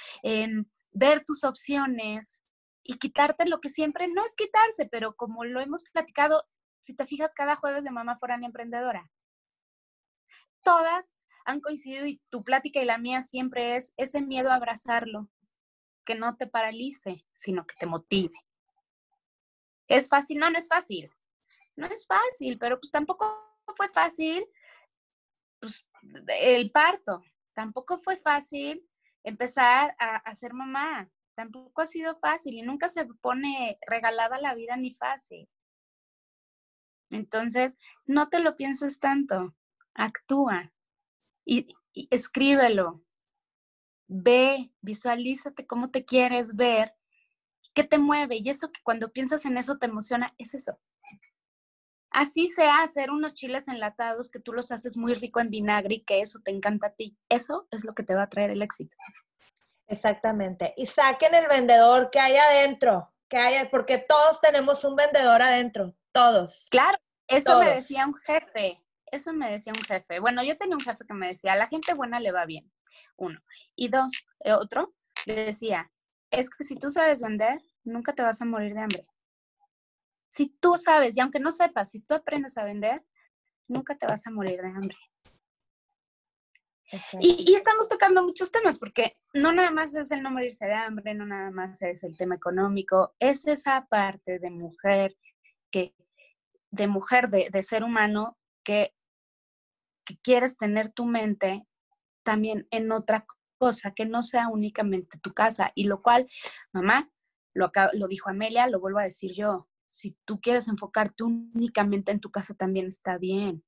ver 0.92 1.24
tus 1.24 1.44
opciones, 1.44 2.38
y 2.84 2.98
quitarte 2.98 3.46
lo 3.46 3.60
que 3.60 3.70
siempre 3.70 4.08
no 4.08 4.22
es 4.24 4.34
quitarse, 4.36 4.88
pero 4.90 5.14
como 5.14 5.44
lo 5.44 5.60
hemos 5.60 5.84
platicado, 5.92 6.44
si 6.80 6.96
te 6.96 7.06
fijas, 7.06 7.34
cada 7.34 7.56
jueves 7.56 7.84
de 7.84 7.90
Mamá 7.90 8.18
Foránea 8.18 8.48
Emprendedora, 8.48 9.10
todas 10.62 11.12
han 11.44 11.60
coincidido 11.60 12.06
y 12.06 12.20
tu 12.28 12.44
plática 12.44 12.80
y 12.80 12.84
la 12.84 12.98
mía 12.98 13.22
siempre 13.22 13.76
es 13.76 13.92
ese 13.96 14.20
miedo 14.20 14.50
a 14.50 14.54
abrazarlo, 14.54 15.28
que 16.04 16.14
no 16.14 16.36
te 16.36 16.46
paralice, 16.46 17.24
sino 17.34 17.66
que 17.66 17.76
te 17.76 17.86
motive. 17.86 18.34
¿Es 19.88 20.08
fácil? 20.08 20.38
No, 20.38 20.50
no 20.50 20.58
es 20.58 20.68
fácil. 20.68 21.10
No 21.76 21.86
es 21.86 22.06
fácil, 22.06 22.58
pero 22.58 22.78
pues 22.80 22.90
tampoco 22.90 23.51
fue 23.77 23.88
fácil 23.90 24.44
pues, 25.61 25.88
el 26.40 26.70
parto. 26.70 27.22
Tampoco 27.55 27.98
fue 27.98 28.16
fácil 28.16 28.87
empezar 29.22 29.94
a, 29.98 30.16
a 30.16 30.35
ser 30.35 30.53
mamá 30.53 31.11
tampoco 31.35 31.83
ha 31.83 31.87
sido 31.87 32.18
fácil 32.18 32.55
y 32.55 32.62
nunca 32.62 32.88
se 32.88 33.05
pone 33.05 33.79
regalada 33.87 34.40
la 34.40 34.55
vida 34.55 34.77
ni 34.77 34.94
fácil. 34.94 35.48
Entonces, 37.11 37.79
no 38.07 38.29
te 38.29 38.40
lo 38.40 38.57
pienses 38.57 38.98
tanto, 38.98 39.55
actúa 39.94 40.72
y, 41.44 41.75
escríbelo. 42.11 43.05
Ve, 44.09 44.72
visualízate 44.81 45.66
cómo 45.66 45.90
te 45.90 46.05
quieres 46.05 46.57
ver, 46.57 46.94
qué 47.75 47.85
te 47.85 47.98
mueve 47.98 48.37
y 48.37 48.48
eso 48.48 48.70
que 48.72 48.81
cuando 48.83 49.12
piensas 49.12 49.44
en 49.44 49.57
eso 49.57 49.79
te 49.79 49.87
emociona, 49.87 50.35
es 50.38 50.55
eso. 50.55 50.79
Así 52.12 52.48
sea 52.48 52.83
hacer 52.83 53.11
unos 53.11 53.35
chiles 53.35 53.68
enlatados 53.68 54.31
que 54.31 54.38
tú 54.38 54.53
los 54.53 54.70
haces 54.70 54.96
muy 54.96 55.14
rico 55.14 55.40
en 55.40 55.51
vinagre 55.51 55.94
y 55.94 56.05
que 56.05 56.20
eso 56.20 56.40
te 56.44 56.51
encanta 56.51 56.88
a 56.88 56.92
ti. 56.92 57.16
Eso 57.29 57.66
es 57.70 57.85
lo 57.85 57.94
que 57.94 58.03
te 58.03 58.14
va 58.14 58.25
a 58.25 58.29
traer 58.29 58.51
el 58.51 58.62
éxito. 58.62 58.94
Exactamente. 59.87 60.75
Y 60.77 60.87
saquen 60.87 61.35
el 61.35 61.48
vendedor 61.48 62.11
que 62.11 62.20
hay 62.20 62.37
adentro, 62.37 63.12
que 63.29 63.38
haya, 63.38 63.70
porque 63.70 63.98
todos 63.98 64.40
tenemos 64.40 64.85
un 64.85 64.94
vendedor 64.94 65.42
adentro, 65.42 65.94
todos. 66.12 66.66
Claro, 66.70 66.98
eso 67.27 67.59
me 67.59 67.70
decía 67.70 68.07
un 68.07 68.14
jefe, 68.14 68.83
eso 69.07 69.33
me 69.33 69.51
decía 69.51 69.72
un 69.75 69.83
jefe. 69.83 70.20
Bueno, 70.20 70.42
yo 70.42 70.57
tenía 70.57 70.77
un 70.77 70.83
jefe 70.83 71.05
que 71.07 71.14
me 71.14 71.29
decía, 71.29 71.55
a 71.55 71.57
la 71.57 71.68
gente 71.68 71.94
buena 71.94 72.20
le 72.20 72.33
va 72.33 72.44
bien, 72.44 72.70
uno. 73.16 73.40
Y 73.75 73.88
dos, 73.88 74.12
eh, 74.40 74.53
otro, 74.53 74.94
decía, 75.27 75.90
es 76.31 76.51
que 76.51 76.64
si 76.64 76.77
tú 76.77 76.90
sabes 76.90 77.22
vender, 77.22 77.59
nunca 77.85 78.14
te 78.14 78.22
vas 78.22 78.40
a 78.40 78.44
morir 78.44 78.75
de 78.75 78.81
hambre. 78.81 79.07
Si 80.32 80.48
tú 80.48 80.78
sabes, 80.78 81.14
y 81.14 81.20
aunque 81.20 81.40
no 81.40 81.52
sepas, 81.52 81.90
si 81.90 82.00
tú 82.00 82.14
aprendes 82.14 82.56
a 82.56 82.64
vender, 82.64 83.04
nunca 83.68 83.98
te 83.98 84.06
vas 84.06 84.26
a 84.26 84.30
morir 84.30 84.62
de 84.62 84.68
hambre. 84.68 84.96
Y, 87.20 87.54
estamos 87.54 87.88
tocando 87.88 88.22
muchos 88.22 88.50
temas, 88.50 88.78
porque 88.78 89.18
no 89.34 89.52
nada 89.52 89.70
más 89.70 89.94
es 89.94 90.10
el 90.10 90.22
no 90.22 90.30
morirse 90.30 90.64
de 90.64 90.72
hambre, 90.72 91.12
no 91.14 91.26
nada 91.26 91.50
más 91.50 91.82
es 91.82 92.02
el 92.02 92.16
tema 92.16 92.34
económico, 92.36 93.14
es 93.18 93.46
esa 93.46 93.86
parte 93.90 94.38
de 94.38 94.50
mujer, 94.50 95.16
que, 95.70 95.94
de 96.70 96.86
mujer, 96.86 97.28
de, 97.28 97.62
ser 97.62 97.84
humano, 97.84 98.38
que, 98.64 98.94
que, 100.06 100.16
quieres 100.22 100.56
tener 100.56 100.92
tu 100.94 101.04
mente 101.04 101.66
también 102.22 102.66
en 102.70 102.90
otra 102.90 103.26
cosa, 103.58 103.92
que 103.92 104.06
no 104.06 104.22
sea 104.22 104.48
únicamente 104.48 105.18
tu 105.18 105.34
casa. 105.34 105.72
Y 105.74 105.84
lo 105.84 106.00
cual, 106.00 106.26
mamá, 106.72 107.10
lo, 107.54 107.70
lo 107.92 108.06
dijo 108.06 108.30
Amelia, 108.30 108.66
lo 108.66 108.80
vuelvo 108.80 108.98
a 108.98 109.04
decir 109.04 109.32
yo, 109.34 109.68
si 109.92 110.16
tú 110.24 110.40
quieres 110.40 110.68
enfocarte 110.68 111.22
únicamente 111.22 112.11
en 112.12 112.20
tu 112.20 112.31
casa, 112.31 112.55
también 112.55 112.87
está 112.87 113.18
bien. 113.18 113.62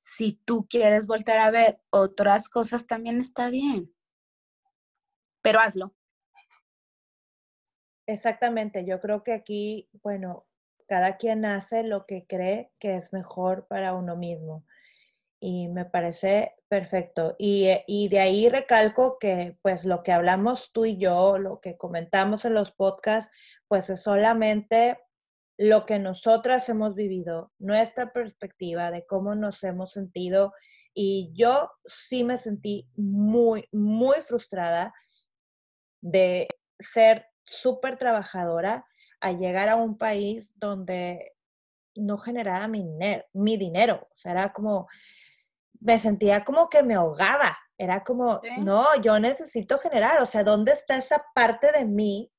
Si 0.00 0.32
tú 0.44 0.66
quieres 0.68 1.06
volver 1.06 1.38
a 1.38 1.50
ver 1.52 1.80
otras 1.90 2.48
cosas, 2.48 2.88
también 2.88 3.20
está 3.20 3.48
bien. 3.48 3.94
Pero 5.40 5.60
hazlo. 5.60 5.94
Exactamente, 8.06 8.84
yo 8.84 9.00
creo 9.00 9.22
que 9.22 9.32
aquí, 9.32 9.88
bueno, 10.02 10.46
cada 10.88 11.18
quien 11.18 11.44
hace 11.44 11.84
lo 11.84 12.06
que 12.06 12.26
cree 12.26 12.72
que 12.80 12.96
es 12.96 13.12
mejor 13.12 13.68
para 13.68 13.94
uno 13.94 14.16
mismo. 14.16 14.64
Y 15.40 15.68
me 15.68 15.84
parece 15.84 16.56
perfecto. 16.66 17.36
Y, 17.38 17.66
eh, 17.66 17.84
y, 17.86 18.08
de 18.08 18.18
ahí 18.18 18.48
recalco 18.48 19.18
que 19.20 19.56
pues 19.62 19.84
lo 19.84 20.02
que 20.02 20.10
hablamos 20.10 20.72
tú 20.72 20.84
y 20.84 20.96
yo, 20.96 21.38
lo 21.38 21.60
que 21.60 21.76
comentamos 21.76 22.44
en 22.44 22.54
los 22.54 22.72
podcasts, 22.72 23.30
pues 23.68 23.88
es 23.90 24.02
solamente 24.02 24.98
lo 25.58 25.86
que 25.86 25.98
nosotras 25.98 26.68
hemos 26.68 26.94
vivido, 26.94 27.52
nuestra 27.58 28.12
perspectiva 28.12 28.92
de 28.92 29.04
cómo 29.04 29.34
nos 29.34 29.62
hemos 29.64 29.92
sentido. 29.92 30.54
Y 30.94 31.32
yo 31.34 31.70
sí 31.84 32.22
me 32.22 32.38
sentí 32.38 32.88
muy, 32.94 33.68
muy 33.72 34.22
frustrada 34.22 34.94
de 36.00 36.46
ser 36.78 37.26
súper 37.44 37.98
trabajadora 37.98 38.86
a 39.20 39.32
llegar 39.32 39.68
a 39.68 39.76
un 39.76 39.98
país 39.98 40.52
donde 40.54 41.34
no 41.96 42.18
generaba 42.18 42.68
mi, 42.68 42.84
mi 43.32 43.56
dinero. 43.56 44.06
O 44.12 44.16
sea, 44.16 44.32
era 44.32 44.52
como, 44.52 44.86
me 45.80 45.98
sentía 45.98 46.44
como 46.44 46.68
que 46.68 46.84
me 46.84 46.94
ahogaba. 46.94 47.58
Era 47.76 48.04
como, 48.04 48.40
no, 48.58 49.00
yo 49.02 49.18
necesito 49.18 49.78
generar. 49.78 50.20
O 50.22 50.26
sea, 50.26 50.44
¿dónde 50.44 50.72
está 50.72 50.98
esa 50.98 51.24
parte 51.34 51.72
de 51.72 51.84
mí 51.84 52.30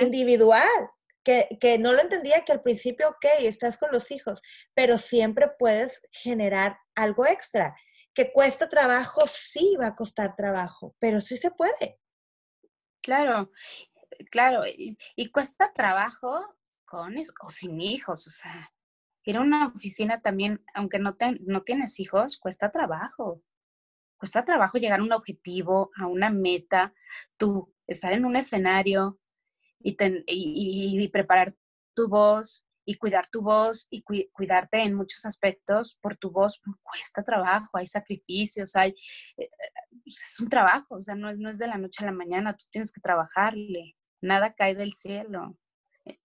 individual? 0.00 0.90
Que, 1.24 1.78
no 1.78 1.92
lo 1.92 2.00
entendía 2.00 2.44
que 2.44 2.52
al 2.52 2.60
principio, 2.60 3.08
ok, 3.08 3.24
estás 3.40 3.78
con 3.78 3.90
los 3.90 4.10
hijos, 4.10 4.42
pero 4.74 4.98
siempre 4.98 5.48
puedes 5.58 6.02
generar 6.10 6.78
algo 6.94 7.26
extra. 7.26 7.74
Que 8.12 8.32
cuesta 8.32 8.68
trabajo, 8.68 9.22
sí 9.26 9.76
va 9.80 9.88
a 9.88 9.94
costar 9.94 10.36
trabajo, 10.36 10.94
pero 10.98 11.20
sí 11.20 11.36
se 11.36 11.50
puede. 11.50 11.98
Claro, 13.02 13.50
claro, 14.30 14.62
y, 14.66 14.96
cuesta 15.30 15.72
trabajo 15.72 16.56
con 16.84 17.16
o 17.16 17.50
sin 17.50 17.80
hijos, 17.80 18.26
o 18.28 18.30
sea, 18.30 18.72
ir 19.24 19.36
a 19.36 19.40
una 19.40 19.68
oficina 19.68 20.20
también, 20.20 20.64
aunque 20.74 20.98
no, 20.98 21.16
no 21.40 21.62
tienes 21.62 21.98
hijos, 21.98 22.38
cuesta 22.38 22.70
trabajo. 22.70 23.42
Cuesta 24.16 24.44
trabajo 24.44 24.78
llegar 24.78 25.00
a 25.00 25.02
un 25.02 25.12
objetivo, 25.12 25.90
a 25.96 26.06
una 26.06 26.30
meta, 26.30 26.94
tú 27.36 27.74
estar 27.86 28.12
en 28.12 28.24
un 28.24 28.36
escenario, 28.36 29.18
y, 29.84 31.08
preparar 31.08 31.52
tu 31.94 32.08
voz 32.08 32.66
y 32.86 32.96
cuidar 32.96 33.26
tu 33.28 33.42
voz 33.42 33.86
y 33.90 34.02
cuidarte 34.02 34.82
en 34.82 34.94
muchos 34.94 35.24
aspectos 35.24 35.98
por 36.02 36.16
tu 36.16 36.30
voz 36.30 36.60
cuesta 36.82 37.22
trabajo, 37.22 37.78
hay 37.78 37.86
sacrificios, 37.86 38.76
hay 38.76 38.94
eh, 39.36 39.48
es 40.04 40.40
un 40.40 40.48
trabajo, 40.48 40.96
o 40.96 41.00
sea, 41.00 41.14
no, 41.14 41.34
no 41.34 41.48
es 41.48 41.58
de 41.58 41.66
la 41.66 41.78
noche 41.78 42.02
a 42.04 42.06
la 42.06 42.12
mañana, 42.12 42.52
tú 42.52 42.64
tienes 42.70 42.92
que 42.92 43.00
trabajarle, 43.00 43.96
nada 44.20 44.54
cae 44.54 44.74
del 44.74 44.92
cielo. 44.94 45.56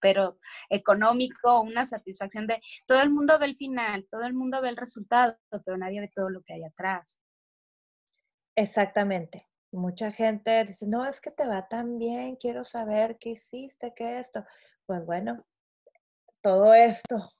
pero 0.01 0.39
económico, 0.69 1.61
una 1.61 1.85
satisfacción 1.85 2.47
de 2.47 2.59
todo 2.85 3.01
el 3.01 3.09
mundo 3.09 3.39
ve 3.39 3.45
el 3.45 3.55
final, 3.55 4.07
todo 4.11 4.23
el 4.23 4.33
mundo 4.33 4.61
ve 4.61 4.69
el 4.69 4.77
resultado, 4.77 5.37
pero 5.65 5.77
nadie 5.77 6.01
ve 6.01 6.11
todo 6.13 6.29
lo 6.29 6.41
que 6.43 6.53
hay 6.53 6.63
atrás. 6.63 7.21
Exactamente. 8.55 9.48
Mucha 9.71 10.11
gente 10.11 10.63
dice, 10.63 10.87
no, 10.87 11.05
es 11.05 11.21
que 11.21 11.31
te 11.31 11.47
va 11.47 11.67
tan 11.67 11.99
bien, 11.99 12.35
quiero 12.37 12.63
saber 12.63 13.17
qué 13.19 13.31
hiciste, 13.31 13.93
qué 13.95 14.19
esto. 14.19 14.43
Pues 14.85 15.05
bueno, 15.05 15.45
todo 16.41 16.73
esto 16.73 17.31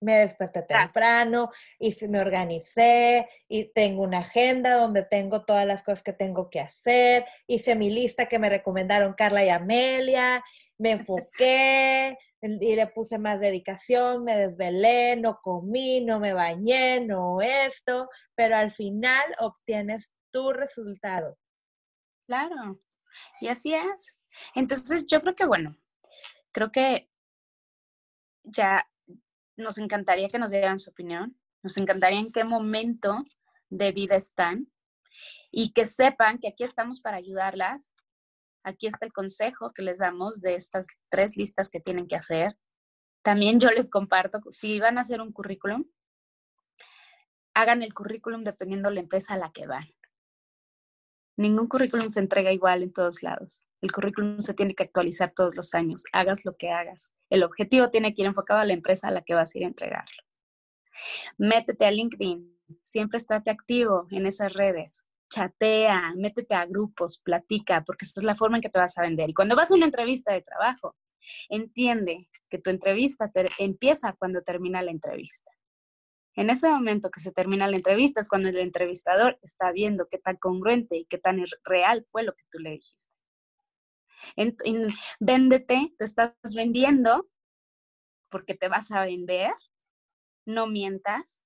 me 0.00 0.18
desperté 0.18 0.62
temprano 0.62 1.50
y 1.78 1.94
me 2.08 2.20
organicé 2.20 3.28
y 3.48 3.72
tengo 3.72 4.02
una 4.02 4.18
agenda 4.18 4.76
donde 4.76 5.04
tengo 5.04 5.44
todas 5.44 5.66
las 5.66 5.82
cosas 5.82 6.02
que 6.02 6.12
tengo 6.12 6.50
que 6.50 6.60
hacer. 6.60 7.24
Hice 7.46 7.76
mi 7.76 7.90
lista 7.90 8.26
que 8.26 8.38
me 8.38 8.48
recomendaron 8.48 9.14
Carla 9.14 9.44
y 9.44 9.48
Amelia. 9.48 10.44
Me 10.78 10.90
enfoqué 11.30 12.18
y 12.40 12.74
le 12.74 12.88
puse 12.88 13.18
más 13.18 13.38
dedicación, 13.38 14.24
me 14.24 14.36
desvelé, 14.36 15.14
no 15.16 15.38
comí, 15.40 16.00
no 16.00 16.18
me 16.18 16.32
bañé, 16.32 17.00
no 17.00 17.40
esto, 17.40 18.08
pero 18.34 18.56
al 18.56 18.72
final 18.72 19.22
obtienes 19.38 20.16
tu 20.32 20.52
resultado. 20.52 21.38
Claro, 22.26 22.80
y 23.40 23.48
así 23.48 23.74
es. 23.74 24.16
Entonces, 24.54 25.06
yo 25.06 25.20
creo 25.20 25.34
que, 25.34 25.46
bueno, 25.46 25.76
creo 26.52 26.72
que 26.72 27.10
ya 28.44 28.88
nos 29.56 29.78
encantaría 29.78 30.28
que 30.28 30.38
nos 30.38 30.50
dieran 30.50 30.78
su 30.78 30.90
opinión, 30.90 31.38
nos 31.62 31.76
encantaría 31.76 32.18
en 32.18 32.32
qué 32.32 32.44
momento 32.44 33.22
de 33.68 33.92
vida 33.92 34.16
están 34.16 34.70
y 35.50 35.72
que 35.72 35.86
sepan 35.86 36.38
que 36.38 36.48
aquí 36.48 36.64
estamos 36.64 37.00
para 37.00 37.18
ayudarlas. 37.18 37.94
Aquí 38.64 38.86
está 38.86 39.06
el 39.06 39.12
consejo 39.12 39.72
que 39.72 39.82
les 39.82 39.98
damos 39.98 40.40
de 40.40 40.54
estas 40.54 40.86
tres 41.08 41.36
listas 41.36 41.68
que 41.68 41.80
tienen 41.80 42.06
que 42.06 42.16
hacer. 42.16 42.56
También 43.22 43.60
yo 43.60 43.70
les 43.70 43.90
comparto, 43.90 44.40
si 44.50 44.80
van 44.80 44.98
a 44.98 45.02
hacer 45.02 45.20
un 45.20 45.32
currículum, 45.32 45.84
hagan 47.54 47.82
el 47.82 47.92
currículum 47.92 48.44
dependiendo 48.44 48.88
de 48.88 48.96
la 48.96 49.00
empresa 49.00 49.34
a 49.34 49.38
la 49.38 49.52
que 49.52 49.66
van. 49.66 49.86
Ningún 51.36 51.66
currículum 51.66 52.08
se 52.08 52.20
entrega 52.20 52.52
igual 52.52 52.82
en 52.82 52.92
todos 52.92 53.22
lados. 53.22 53.62
El 53.80 53.90
currículum 53.90 54.40
se 54.40 54.54
tiene 54.54 54.74
que 54.74 54.84
actualizar 54.84 55.32
todos 55.34 55.54
los 55.56 55.74
años, 55.74 56.04
hagas 56.12 56.44
lo 56.44 56.56
que 56.56 56.70
hagas. 56.70 57.12
El 57.30 57.42
objetivo 57.42 57.90
tiene 57.90 58.14
que 58.14 58.22
ir 58.22 58.28
enfocado 58.28 58.60
a 58.60 58.64
la 58.64 58.74
empresa 58.74 59.08
a 59.08 59.10
la 59.10 59.22
que 59.22 59.34
vas 59.34 59.54
a 59.54 59.58
ir 59.58 59.64
a 59.64 59.68
entregarlo. 59.68 60.22
Métete 61.38 61.86
a 61.86 61.90
LinkedIn, 61.90 62.58
siempre 62.82 63.18
estate 63.18 63.50
activo 63.50 64.06
en 64.10 64.26
esas 64.26 64.52
redes. 64.52 65.06
Chatea, 65.30 66.12
métete 66.16 66.54
a 66.54 66.66
grupos, 66.66 67.18
platica, 67.18 67.82
porque 67.84 68.04
esta 68.04 68.20
es 68.20 68.24
la 68.24 68.36
forma 68.36 68.58
en 68.58 68.62
que 68.62 68.68
te 68.68 68.78
vas 68.78 68.96
a 68.98 69.02
vender. 69.02 69.30
Y 69.30 69.34
cuando 69.34 69.56
vas 69.56 69.70
a 69.70 69.74
una 69.74 69.86
entrevista 69.86 70.32
de 70.32 70.42
trabajo, 70.42 70.94
entiende 71.48 72.26
que 72.50 72.58
tu 72.58 72.68
entrevista 72.68 73.30
empieza 73.58 74.12
cuando 74.12 74.42
termina 74.42 74.82
la 74.82 74.90
entrevista. 74.90 75.50
En 76.34 76.48
ese 76.48 76.68
momento 76.68 77.10
que 77.10 77.20
se 77.20 77.32
termina 77.32 77.68
la 77.68 77.76
entrevista 77.76 78.20
es 78.20 78.28
cuando 78.28 78.48
el 78.48 78.56
entrevistador 78.56 79.38
está 79.42 79.70
viendo 79.70 80.08
qué 80.10 80.18
tan 80.18 80.36
congruente 80.36 80.96
y 80.96 81.04
qué 81.04 81.18
tan 81.18 81.42
real 81.64 82.06
fue 82.10 82.22
lo 82.22 82.34
que 82.34 82.44
tú 82.50 82.58
le 82.58 82.70
dijiste. 82.70 83.10
En, 84.36 84.56
véndete, 85.20 85.94
te 85.98 86.04
estás 86.04 86.32
vendiendo 86.54 87.28
porque 88.30 88.54
te 88.54 88.68
vas 88.68 88.90
a 88.90 89.04
vender, 89.04 89.50
no 90.46 90.66
mientas, 90.66 91.42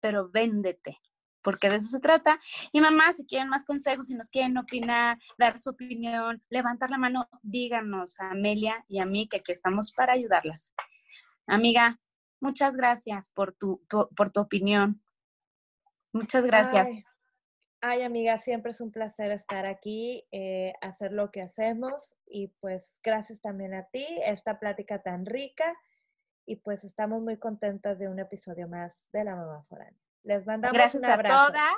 pero 0.00 0.30
véndete, 0.30 0.98
porque 1.42 1.68
de 1.68 1.76
eso 1.76 1.88
se 1.88 2.00
trata. 2.00 2.38
Y 2.72 2.80
mamá, 2.80 3.12
si 3.12 3.26
quieren 3.26 3.48
más 3.48 3.66
consejos, 3.66 4.06
si 4.06 4.14
nos 4.14 4.30
quieren 4.30 4.56
opinar, 4.56 5.18
dar 5.36 5.58
su 5.58 5.70
opinión, 5.70 6.42
levantar 6.48 6.88
la 6.88 6.98
mano, 6.98 7.28
díganos 7.42 8.18
a 8.18 8.30
Amelia 8.30 8.82
y 8.88 9.00
a 9.00 9.04
mí 9.04 9.28
que 9.28 9.38
aquí 9.38 9.52
estamos 9.52 9.92
para 9.92 10.14
ayudarlas. 10.14 10.72
Amiga, 11.46 12.00
Muchas 12.42 12.76
gracias 12.76 13.30
por 13.30 13.52
tu, 13.52 13.80
por 14.16 14.30
tu 14.30 14.40
opinión. 14.40 15.00
Muchas 16.12 16.42
gracias. 16.42 16.90
Ay, 17.80 18.02
amiga, 18.02 18.36
siempre 18.36 18.72
es 18.72 18.80
un 18.80 18.90
placer 18.90 19.30
estar 19.30 19.64
aquí, 19.64 20.24
eh, 20.32 20.72
hacer 20.80 21.12
lo 21.12 21.30
que 21.30 21.40
hacemos 21.40 22.16
y 22.26 22.48
pues 22.58 22.98
gracias 23.04 23.40
también 23.40 23.74
a 23.74 23.84
ti, 23.84 24.04
esta 24.24 24.58
plática 24.58 25.00
tan 25.02 25.24
rica 25.24 25.72
y 26.44 26.56
pues 26.56 26.82
estamos 26.82 27.22
muy 27.22 27.38
contentas 27.38 28.00
de 28.00 28.08
un 28.08 28.18
episodio 28.18 28.66
más 28.66 29.08
de 29.12 29.22
La 29.22 29.36
Mamá 29.36 29.62
Foránea. 29.68 30.00
Les 30.24 30.44
mandamos 30.44 30.76
gracias 30.76 31.00
un 31.00 31.10
abrazo. 31.10 31.36
a 31.36 31.46
todas. 31.46 31.72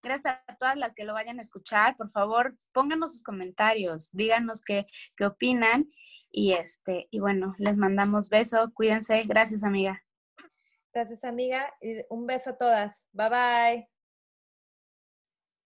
Gracias 0.00 0.38
a 0.46 0.56
todas 0.56 0.76
las 0.76 0.94
que 0.94 1.02
lo 1.02 1.12
vayan 1.12 1.40
a 1.40 1.42
escuchar. 1.42 1.96
Por 1.96 2.10
favor, 2.10 2.56
pónganos 2.72 3.14
sus 3.14 3.24
comentarios, 3.24 4.10
díganos 4.12 4.62
qué, 4.62 4.86
qué 5.16 5.26
opinan. 5.26 5.90
Y 6.30 6.52
este, 6.52 7.08
y 7.10 7.18
bueno, 7.18 7.54
les 7.58 7.78
mandamos 7.78 8.28
beso. 8.28 8.72
Cuídense. 8.74 9.22
Gracias, 9.24 9.62
amiga. 9.64 10.03
Gracias, 10.94 11.24
amiga. 11.24 11.74
Un 12.08 12.26
beso 12.26 12.50
a 12.50 12.56
todas. 12.58 13.06
Bye 13.12 13.28
bye. 13.30 13.93